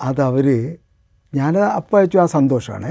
അതവർ 0.00 0.46
ഞാൻ 1.32 1.54
അപ്പം 1.78 1.96
അയച്ചു 1.98 2.18
ആ 2.24 2.26
സന്തോഷമാണ് 2.36 2.90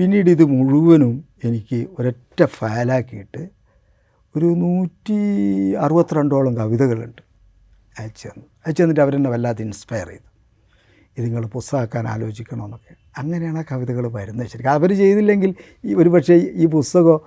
പിന്നീട് 0.00 0.30
ഇത് 0.30 0.44
മുഴുവനും 0.44 1.24
എനിക്ക് 1.44 1.86
ഒരൊറ്റ 1.98 2.44
ഫയലാക്കിയിട്ട് 2.44 3.50
ഒരു 4.36 4.44
നൂറ്റി 4.44 5.16
അറുപത്തിരണ്ടോളം 5.74 6.56
കവിതകളുണ്ട് 6.56 7.22
അയച്ചു 7.98 8.28
തന്നു. 8.28 8.46
അയച്ചു 8.66 8.82
തന്നിട്ട് 8.82 9.00
അവരെന്നെ 9.00 9.30
വല്ലാതെ 9.30 9.62
ഇൻസ്പയർ 9.62 10.08
ചെയ്തു. 10.08 10.28
ഇത് 11.18 11.24
നിങ്ങൾ 11.24 11.46
പുസ്തകമാക്കാൻ 11.46 12.08
ആലോചിക്കണമെന്നൊക്കെ 12.08 12.94
അങ്ങനെയാണ് 13.18 13.58
ആ 13.58 13.64
കവിതകൾ 13.72 14.12
വരുന്നത് 14.12 14.46
ശരിക്കും. 14.46 14.70
അവർ 14.70 14.92
ചെയ്തില്ലെങ്കിൽ 14.92 15.54
ഈ 15.84 15.94
ഒരു 15.94 16.08
പക്ഷേ 16.08 16.34
ഈ 16.34 16.66
പുസ്തകം 16.66 17.20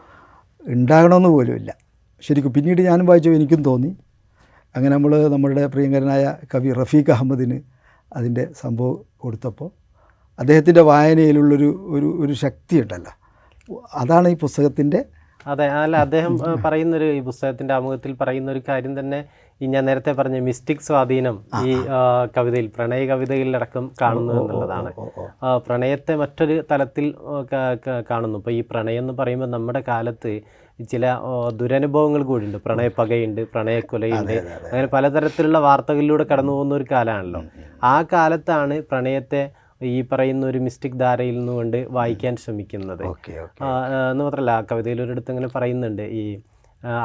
ഉണ്ടാകണമെന്ന് 0.68 1.30
പോലുമില്ല 1.30 1.78
ശരിക്കും 2.22 2.54
പിന്നീട് 2.54 2.82
ഞാനും 2.82 3.06
വായിച്ചു 3.06 3.30
എനിക്കും 3.30 3.64
തോന്നി. 3.64 3.98
അങ്ങനെ 4.76 4.96
നമ്മൾ 4.96 5.28
നമ്മളുടെ 5.28 5.68
പ്രിയങ്കരനായ 5.68 6.36
കവി 6.56 6.74
റഫീഖ് 6.74 7.12
അഹമ്മദിന് 7.12 7.62
അതിന്റെ 8.14 8.48
സംഭവം 8.62 9.06
കൊടുത്തപ്പോൾ 9.18 9.83
അദ്ദേഹത്തിന്റെ 10.40 10.84
വായനയിലുള്ളൊരു 10.92 11.68
ഒരു 11.96 12.08
ഒരു 12.24 12.34
ശക്തി 12.44 12.76
ഉണ്ടല്ല. 12.84 13.10
അതാണ് 14.02 14.28
ഈ 14.34 14.38
പുസ്തകത്തിന്റെ 14.46 15.00
അതെ 15.46 15.66
അല്ല 15.78 15.96
അദ്ദേഹം 16.06 16.34
പറയുന്നൊരു 16.66 17.08
ഈ 17.16 17.22
പുസ്തകത്തിന്റെ 17.30 17.74
ആമുഖത്തിൽ 17.78 18.12
പറയുന്ന 18.20 18.50
ഒരു 18.52 18.62
കാര്യം 18.68 18.94
തന്നെ 19.00 19.20
ഈ 19.62 19.68
ഞാൻ 19.74 19.84
നേരത്തെ 19.86 20.12
പറഞ്ഞ 20.12 20.38
മിസ്റ്റിക് 20.46 20.84
സ്വാധീനം 20.88 21.36
ഈ 21.70 21.74
കവിതയിൽ 22.38 22.68
പ്രണയ 22.76 23.02
കവിതയിലടക്കം 23.12 23.86
കാണുന്നു 24.02 24.34
എന്നുള്ളതാണ്. 24.42 24.90
പ്രണയത്തെ 25.66 26.14
മറ്റൊരു 26.22 26.56
തലത്തിൽ 26.72 27.06
കാണുന്നു. 28.10 28.38
ഇപ്പോൾ 28.42 28.54
ഈ 28.60 28.62
പ്രണയം 28.72 29.04
എന്ന് 29.04 29.16
പറയുമ്പോൾ 29.20 29.50
നമ്മുടെ 29.56 29.82
കാലത്ത് 29.92 30.32
ചില 30.92 31.06
ദുരനുഭവങ്ങൾ 31.60 32.24
കൂടിയുണ്ട് 32.30 32.60
പ്രണയപ്പകയുണ്ട് 32.68 33.42
പ്രണയക്കൊലയുണ്ട് 33.54 34.36
അങ്ങനെ 34.70 34.88
പലതരത്തിലുള്ള 34.96 35.60
വാർത്തകളിലൂടെ 35.68 36.26
കടന്നു 36.32 36.54
പോകുന്ന 36.56 36.74
ഒരു 36.80 36.88
കാലമാണല്ലോ. 36.94 37.42
ആ 37.92 37.96
കാലത്താണ് 38.14 38.78
പ്രണയത്തെ 38.92 39.44
ഈ 39.92 40.08
പറയുന്ന 40.12 40.46
ഒരു 40.46 40.58
മിസ്റ്റിക് 40.58 41.00
ധാരയിൽ 41.00 41.38
നിന്നുകൊണ്ട് 41.38 41.78
വായിക്കാൻ 41.90 42.36
ശ്രമിക്കുന്നത്. 42.36 43.04
എന്ന് 44.12 44.24
മാത്രമല്ല 44.24 44.52
ആ 44.52 44.64
കവിതയിൽ 44.72 45.02
ഒരിടത്ത് 45.02 45.32
ഇങ്ങനെ 45.32 45.50
പറയുന്നുണ്ട് 45.56 46.02
ഈ 46.02 46.24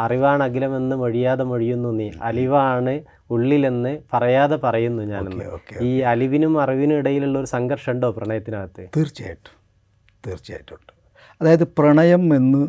അറിവാണ് 0.02 0.42
അഖിലമെന്ന് 0.42 0.96
മൊഴിയാതെ 0.96 1.44
മൊഴിയുന്നു 1.44 1.88
നീ 1.88 2.06
അലിവാണ് 2.22 2.94
ഉള്ളിലെന്ന് 3.30 3.92
പറയാതെ 4.12 4.56
പറയുന്നു 4.56 5.02
ഞാനെന്ന്. 5.02 5.44
ഈ 5.82 5.90
അലിവിനും 6.12 6.54
അറിവിനും 6.62 6.96
ഇടയിലുള്ള 6.96 7.36
ഒരു 7.38 7.46
സംഘർഷം 7.46 7.92
ഉണ്ടോ 7.92 8.10
പ്രണയത്തിനകത്ത്? 8.10 8.84
തീർച്ചയായിട്ടും 8.96 9.54
തീർച്ചയായിട്ടും. 10.26 10.74
ഉണ്ട് 10.74 10.92
അതായത് 11.40 11.66
പ്രണയം 11.78 12.36
എന്ന് 12.36 12.62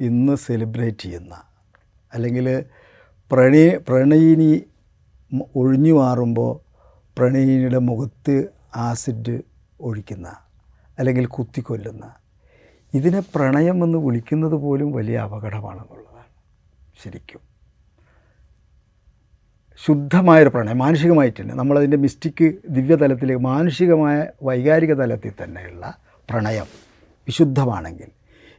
ഇന്ന് 0.00 0.34
സെലിബ്രേറ്റ് 0.36 0.98
ചെയ്യുന്ന 0.98 1.34
അല്ലെങ്കിൽ 2.12 2.46
പ്രണയ 3.30 3.68
പ്രണയിനി 3.88 4.50
ഒഴിഞ്ഞു 5.56 5.92
മാറുമ്പോൾ 5.92 6.52
പ്രണയിനിയുടെ 7.16 7.78
മുഖത്ത് 7.78 8.36
ആസിഡ് 8.76 9.34
ഒഴിക്കുന്ന 9.80 10.36
അല്ലെങ്കിൽ 10.98 11.26
കുത്തിക്കൊല്ലുന്ന. 11.26 12.14
ഇതിനെ 12.94 13.22
പ്രണയം 13.34 13.84
എന്ന് 13.84 13.98
വിളിക്കുന്നത് 13.98 14.52
പോലും 14.52 14.92
വലിയ 14.92 15.18
അപകടമാണെന്നുള്ളതാണ് 15.18 16.26
ശരിക്കും. 17.02 17.40
ശുദ്ധമായൊരു 19.76 20.48
പ്രണയം 20.48 20.78
മാനുഷികമായിട്ട് 20.78 21.42
തന്നെ. 21.42 21.54
നമ്മളതിന്റെ 21.54 21.96
മിസ്റ്റിക്ക് 21.96 22.54
ദിവ്യതലത്തിലേക്ക് 22.68 23.42
മാനുഷികമായ 23.42 24.26
വൈകാരിക 24.42 24.92
തലത്തിൽ 24.94 25.32
തന്നെയുള്ള 25.44 25.98
പ്രണയം 26.30 26.66
വിശുദ്ധമാണെങ്കിൽ 27.26 28.10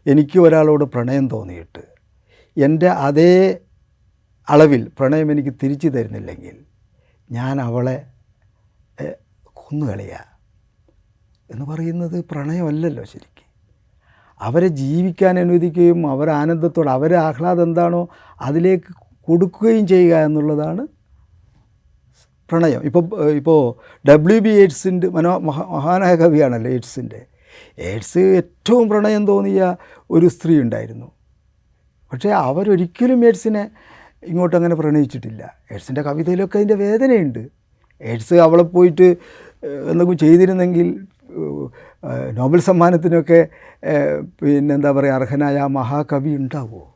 എനിക്ക് 0.05 0.39
ഒരാളോട് 0.39 0.85
പ്രണയം 0.85 1.27
തോന്നിയിട്ട് 1.27 1.83
എന്റെ 2.57 2.89
അതേ 2.89 3.57
അളവിൽ 4.49 4.91
പ്രണയം 4.99 5.31
എനിക്ക് 5.31 5.49
തിരിച്ചു 5.63 5.87
തരുന്നില്ലെങ്കിൽ 5.87 6.65
ഞാൻ 7.31 7.61
അവളെ 7.61 8.05
കൊന്നു 9.53 9.85
കൊന്നുകളയുക 9.85 10.36
എന്ന് 11.51 11.65
പറയുന്നത് 11.65 12.25
പ്രണയമല്ലല്ലോ 12.31 13.03
ശരിക്കും. 13.03 13.45
അവരെ 14.41 14.67
ജീവിക്കാൻ 14.67 15.39
അനുവദിക്കുകയും 15.39 16.11
അവരെ 16.11 16.31
ആനന്ദത്തോടെ 16.31 16.91
അവരെ 16.91 17.15
ആഹ്ലാദം 17.15 17.63
എന്താണോ 17.63 18.07
അതിലേക്ക് 18.41 18.91
കൊടുക്കുകയും 19.27 19.87
ചെയ്യുക 19.87 20.15
എന്നുള്ളതാണ് 20.15 20.87
പ്രണയം. 22.51 22.81
ഇപ്പോൾ 22.83 23.31
ഇപ്പോൾ 23.31 23.59
ഡബ്ല്യു 24.09 24.39
ബി 24.39 24.49
എയ്ഡ്സിന്റെ 24.49 25.07
മനോ 25.09 25.37
മഹാ 25.37 25.63
മഹാനായ 25.63 26.15
കവിയാണല്ലോ 26.15 26.71
എയ്ഡ്സിന്റെ. 26.71 27.25
എയ്ഡ്സ് 27.77 28.19
ഏറ്റവും 28.19 28.89
പ്രണയം 28.89 29.27
തോന്നിയ 29.27 29.75
ഒരു 30.11 30.27
സ്ത്രീ 30.27 30.61
ഉണ്ടായിരുന്നു. 30.61 31.11
പക്ഷേ 32.13 32.29
അവരൊരിക്കലും 32.29 33.25
എയ്ഡ്സിനെ 33.25 33.69
ഇങ്ങോട്ട് 34.23 34.55
അങ്ങനെ 34.55 34.75
പ്രണയിച്ചിട്ടില്ല. 34.75 35.55
എയ്ഡ്സിന്റെ 35.71 36.01
കവിതയിലൊക്കെ 36.01 36.57
അതിന്റെ 36.57 36.75
വേദനയുണ്ട്. 36.75 37.47
എയ്ഡ്സ് 38.01 38.33
അവളെ 38.33 38.63
പോയിട്ട് 38.63 39.17
എന്തെങ്കിലും 39.63 40.17
ചെയ്തിരുന്നെങ്കിൽ 40.17 41.07
നോബൽ 42.33 42.59
സമ്മാനത്തിനൊക്കെ 42.59 43.47
പിന്നെന്താ 44.41 44.91
പറയുക 44.91 45.13
അർഹനായ 45.13 45.57
ആ 45.57 45.67
മഹാകവി 45.67 46.29
ഉണ്ടാവുമോ 46.35 46.93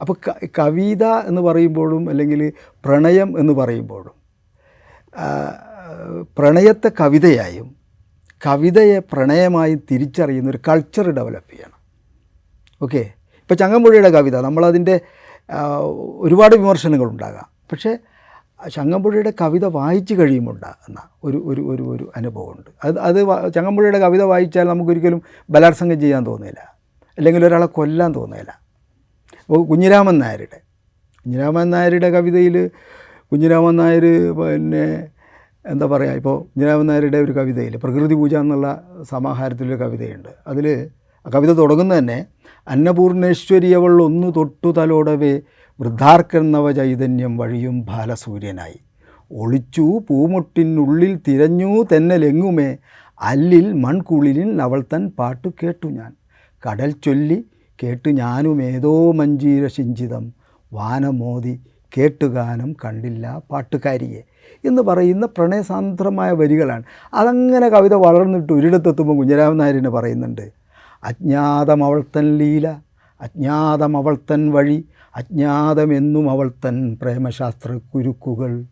അപ്പോൾ 0.00 0.16
കവിത 0.58 1.04
എന്ന് 1.04 1.42
പറയുമ്പോഴും 1.42 2.10
അല്ലെങ്കിൽ 2.10 2.52
പ്രണയം 2.60 3.38
എന്ന് 3.38 3.52
പറയുമ്പോഴും 3.52 4.14
പ്രണയത്തെ 6.38 6.90
കവിതയായും 7.00 7.76
കവിതയെ 8.46 8.98
പ്രണയമായും 8.98 9.80
തിരിച്ചറിയുന്ന 9.90 10.50
ഒരു 10.50 10.58
കൾച്ചർ 10.68 11.10
ഡെവലപ്പ് 11.10 11.52
ചെയ്യണം. 11.52 11.78
ഓക്കെ? 12.82 13.02
ഇപ്പോൾ 13.42 13.54
ചങ്ങമ്പുഴയുടെ 13.54 14.08
കവിത 14.08 14.36
നമ്മളതിന്റെ 14.40 15.00
ഒരുപാട് 16.18 16.56
വിമർശനങ്ങളുണ്ടാകാം. 16.56 17.46
പക്ഷേ 17.72 17.98
ചങ്ങമ്പുഴയുടെ 18.60 19.32
കവിത 19.40 19.64
വായിച്ചു 19.64 20.14
കഴിയുമ്പോൾ 20.14 20.54
ഉണ്ടാകുന്ന 20.54 20.98
ഒരു 21.24 21.38
ഒരു 21.44 21.62
ഒരു 21.72 21.82
ഒരു 21.82 22.12
അനുഭവമുണ്ട്. 22.16 22.70
അത് 22.84 22.98
അത് 22.98 23.18
ചങ്ങമ്പുഴയുടെ 23.54 23.98
കവിത 23.98 24.22
വായിച്ചാൽ 24.22 24.66
നമുക്കൊരിക്കലും 24.68 25.22
ബലാത്സംഗം 25.50 26.00
ചെയ്യാൻ 26.00 26.26
തോന്നില്ല 26.26 26.60
അല്ലെങ്കിൽ 27.18 27.46
ഒരാളെ 27.46 27.66
കൊല്ലാൻ 27.66 28.14
തോന്നില്ല 28.14 28.50
അപ്പോൾ 29.40 29.66
കുഞ്ഞിരാമൻ 29.66 30.18
നായരുടെ 30.18 30.58
കുഞ്ഞിരാമൻ 31.26 31.70
നായരുടെ 31.70 32.10
കവിതയിൽ 32.10 32.56
കുഞ്ഞിരാമൻ 33.32 33.76
നായർ 33.76 34.04
പിന്നെ 34.38 34.84
എന്താ 35.64 35.86
പറയുക 35.86 36.12
ഇപ്പോൾ 36.12 36.36
കുഞ്ഞിരാമൻ 36.42 36.86
നായരുടെ 36.86 37.18
ഒരു 37.18 37.32
കവിതയിൽ 37.32 37.76
പ്രകൃതി 37.76 38.14
പൂജ 38.14 38.34
എന്നുള്ള 38.34 38.66
സമാഹാരത്തിലൊരു 39.02 39.78
കവിതയുണ്ട്. 39.84 40.28
അതിൽ 40.46 40.66
കവിത 41.26 41.52
തുടങ്ങുന്നത് 41.52 41.98
തന്നെ 41.98 42.26
അന്നപൂർണേശ്വരി 42.68 43.70
അവൾ 43.72 44.02
ഒന്നു 44.02 44.28
തൊട്ടു 44.36 44.74
തലോടവേ 44.78 45.34
വൃദ്ധാർക്കെന്നവ 45.80 46.72
ചൈതന്യം 46.72 47.36
വഴിയും 47.36 47.84
ബാലസൂര്യനായി. 47.84 48.80
ഒളിച്ചു 49.32 50.00
പൂമുട്ടിനുള്ളിൽ 50.08 51.20
തിരഞ്ഞു 51.28 51.82
തെന്നലെങ്ങുമേ? 51.92 52.76
അല്ലിൽ 53.20 53.72
മൺകുളിലിൽ 53.72 54.62
അവൾ 54.62 54.84
തൻ 54.94 55.10
പാട്ടു 55.18 55.48
കേട്ടു 55.62 55.88
ഞാൻ. 55.88 56.12
കടൽ 56.68 56.90
ചൊല്ലി 56.90 57.44
കേട്ടു 57.82 58.08
ഞാനും 58.08 58.62
ഏതോ 58.62 59.12
മഞ്ചീര 59.12 59.66
ശിഞ്ചിതം. 59.66 60.32
വാനമോതി 60.72 61.60
കേട്ടുഗാനം 61.98 62.76
കണ്ടില്ല 62.84 63.42
പാട്ടുകാരിയെ 63.52 64.22
എന്ന് 64.64 64.82
പറയുന്ന 64.82 65.26
പ്രണയസാന്ദ്രമായ 65.26 66.30
വരികളാണ്. 66.30 66.82
അതങ്ങനെ 67.14 67.68
കവിത 67.68 67.94
വളർന്നിട്ട് 67.94 68.52
ഒരിടത്തെത്തുമ്പോൾ 68.52 69.16
കുഞ്ഞരാമൻ 69.16 69.56
നായരിനെ 69.56 69.90
പറയുന്നുണ്ട്. 69.90 70.52
അജ്ഞാതം 71.04 71.84
അവൾ 71.84 72.04
തൻ 72.16 72.38
ലീല 72.38 72.68
അജ്ഞാതം 73.20 73.96
അവൾ 73.96 74.18
തൻ 74.30 74.52
വഴി 74.52 74.84
അജ്ഞാതമെന്നും 75.16 76.30
അവൾ 76.30 76.52
തൻ 76.64 76.96
പ്രേമശാസ്ത്ര 77.02 77.78
കുരുക്കുകൾ 77.92 78.64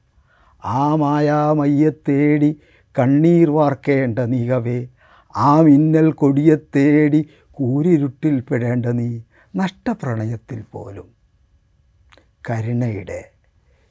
ആ 0.64 0.96
മായാമയ്യെ 0.96 1.90
തേടി 2.08 2.60
കണ്ണീർ 2.98 3.50
വാർക്കേണ്ട 3.50 4.18
നീകവേ 4.18 4.88
ആ 5.36 5.60
മിന്നൽ 5.60 6.12
കൊടിയെ 6.12 6.56
തേടി 6.76 7.20
കൂരിരുട്ടിൽ 7.50 8.40
പെടേണ്ട 8.40 8.86
നീ 8.86 9.20
നഷ്ടപ്രണയത്തിൽ 9.54 10.62
പോലും. 10.62 11.08
കരുണയുടെ 12.50 13.20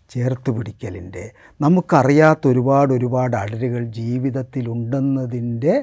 ചേർത്ത് 0.10 0.52
പിടിക്കലിന്റെ 0.52 1.24
നമുക്കറിയാത്ത 1.62 2.48
ഒരുപാട് 2.48 2.94
ഒരുപാട് 2.94 3.36
അടരുകൾ 3.36 3.84
ജീവിതത്തിലുണ്ടെന്നതിന്റെ 3.86 5.76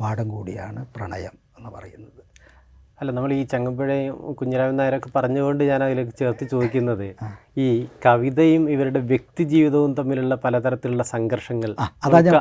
പാഠം 0.00 0.28
കൂടിയാണ് 0.28 0.86
പ്രണയം 0.96 1.34
എന്ന് 1.58 1.70
പറയുന്നത്. 1.70 2.27
അല്ല 3.00 3.12
നമ്മൾ 3.12 3.32
ഈ 3.32 3.42
ചങ്ങമ്പുഴയും 3.42 4.34
കുഞ്ഞിരാമൻ 4.34 4.76
നായരൊക്കെ 4.76 5.10
പറഞ്ഞുകൊണ്ട് 5.16 5.64
ഞാൻ 5.64 5.84
അതിലേക്ക് 5.84 6.10
ചേർത്ത് 6.18 6.48
ചോദിക്കുന്നത് 6.50 7.14
ഈ 7.58 7.86
കവിതയും 8.06 8.70
ഇവരുടെ 8.70 9.00
വ്യക്തി 9.00 9.42
ജീവിതവും 9.44 9.94
തമ്മിലുള്ള 9.94 10.34
പലതരത്തിലുള്ള 10.34 11.02
സംഘർഷങ്ങൾ 11.02 11.74
അതാ 12.04 12.20
ഞാൻ 12.20 12.34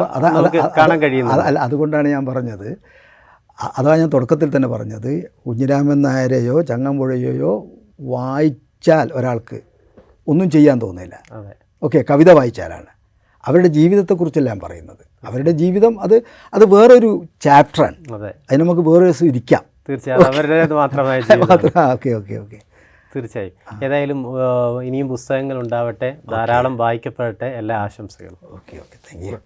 കാണാൻ 0.78 1.02
കഴിയുന്നത്. 1.02 1.40
അല്ല 1.40 1.60
അതുകൊണ്ടാണ് 1.60 2.08
ഞാൻ 2.08 2.26
പറഞ്ഞത്. 2.26 2.78
അതാ 3.78 3.96
ഞാൻ 3.96 4.10
തുടക്കത്തിൽ 4.10 4.56
തന്നെ 4.56 4.68
പറഞ്ഞത് 4.68 5.32
കുഞ്ഞിരാമൻ 5.48 6.02
നായരെയോ 6.02 6.62
ചങ്ങമ്പുഴയെയോ 6.62 7.68
വായിച്ചാൽ 8.00 9.10
ഒരാൾക്ക് 9.14 9.62
ഒന്നും 10.28 10.50
ചെയ്യാൻ 10.50 10.82
തോന്നില്ല. 10.82 11.16
ഓക്കെ 11.84 12.06
കവിത 12.10 12.32
വായിച്ചാലാണ്. 12.32 12.86
അവരുടെ 13.48 13.68
ജീവിതത്തെക്കുറിച്ചല്ല 13.68 14.50
ഞാൻ 14.50 14.60
പറയുന്നത്. 14.60 15.28
അവരുടെ 15.28 15.52
ജീവിതം 15.52 16.02
അത് 16.02 16.16
അത് 16.54 16.66
വേറൊരു 16.66 17.26
ചാപ്റ്ററാണ്. 17.42 17.96
അതെ. 18.14 18.28
അതിന് 18.28 18.64
നമുക്ക് 18.64 18.82
വേറൊരു 18.82 19.06
ദിവസം 19.06 19.28
ഇരിക്കാം. 19.28 19.77
തീർച്ചയായും. 19.90 20.26
അവരുടെ 20.26 20.68
മാത്രമായി 20.68 21.22
ഓക്കെ 21.92 22.10
ഓക്കെ 22.10 22.36
ഓക്കെ. 22.36 22.60
തീർച്ചയായും. 23.16 23.86
ഏതായാലും 23.86 24.20
ഇനിയും 24.82 25.10
പുസ്തകങ്ങൾ 25.10 25.60
ഉണ്ടാവട്ടെ. 25.60 26.18
ധാരാളം 26.32 26.78
വായിക്കപ്പെടട്ടെ. 26.78 27.46
എല്ലാ 27.46 27.78
ആശംസകളും. 27.78 28.38
Okay 28.44 28.76
okay. 28.78 28.98
Thank 29.08 29.26
you 29.28 29.38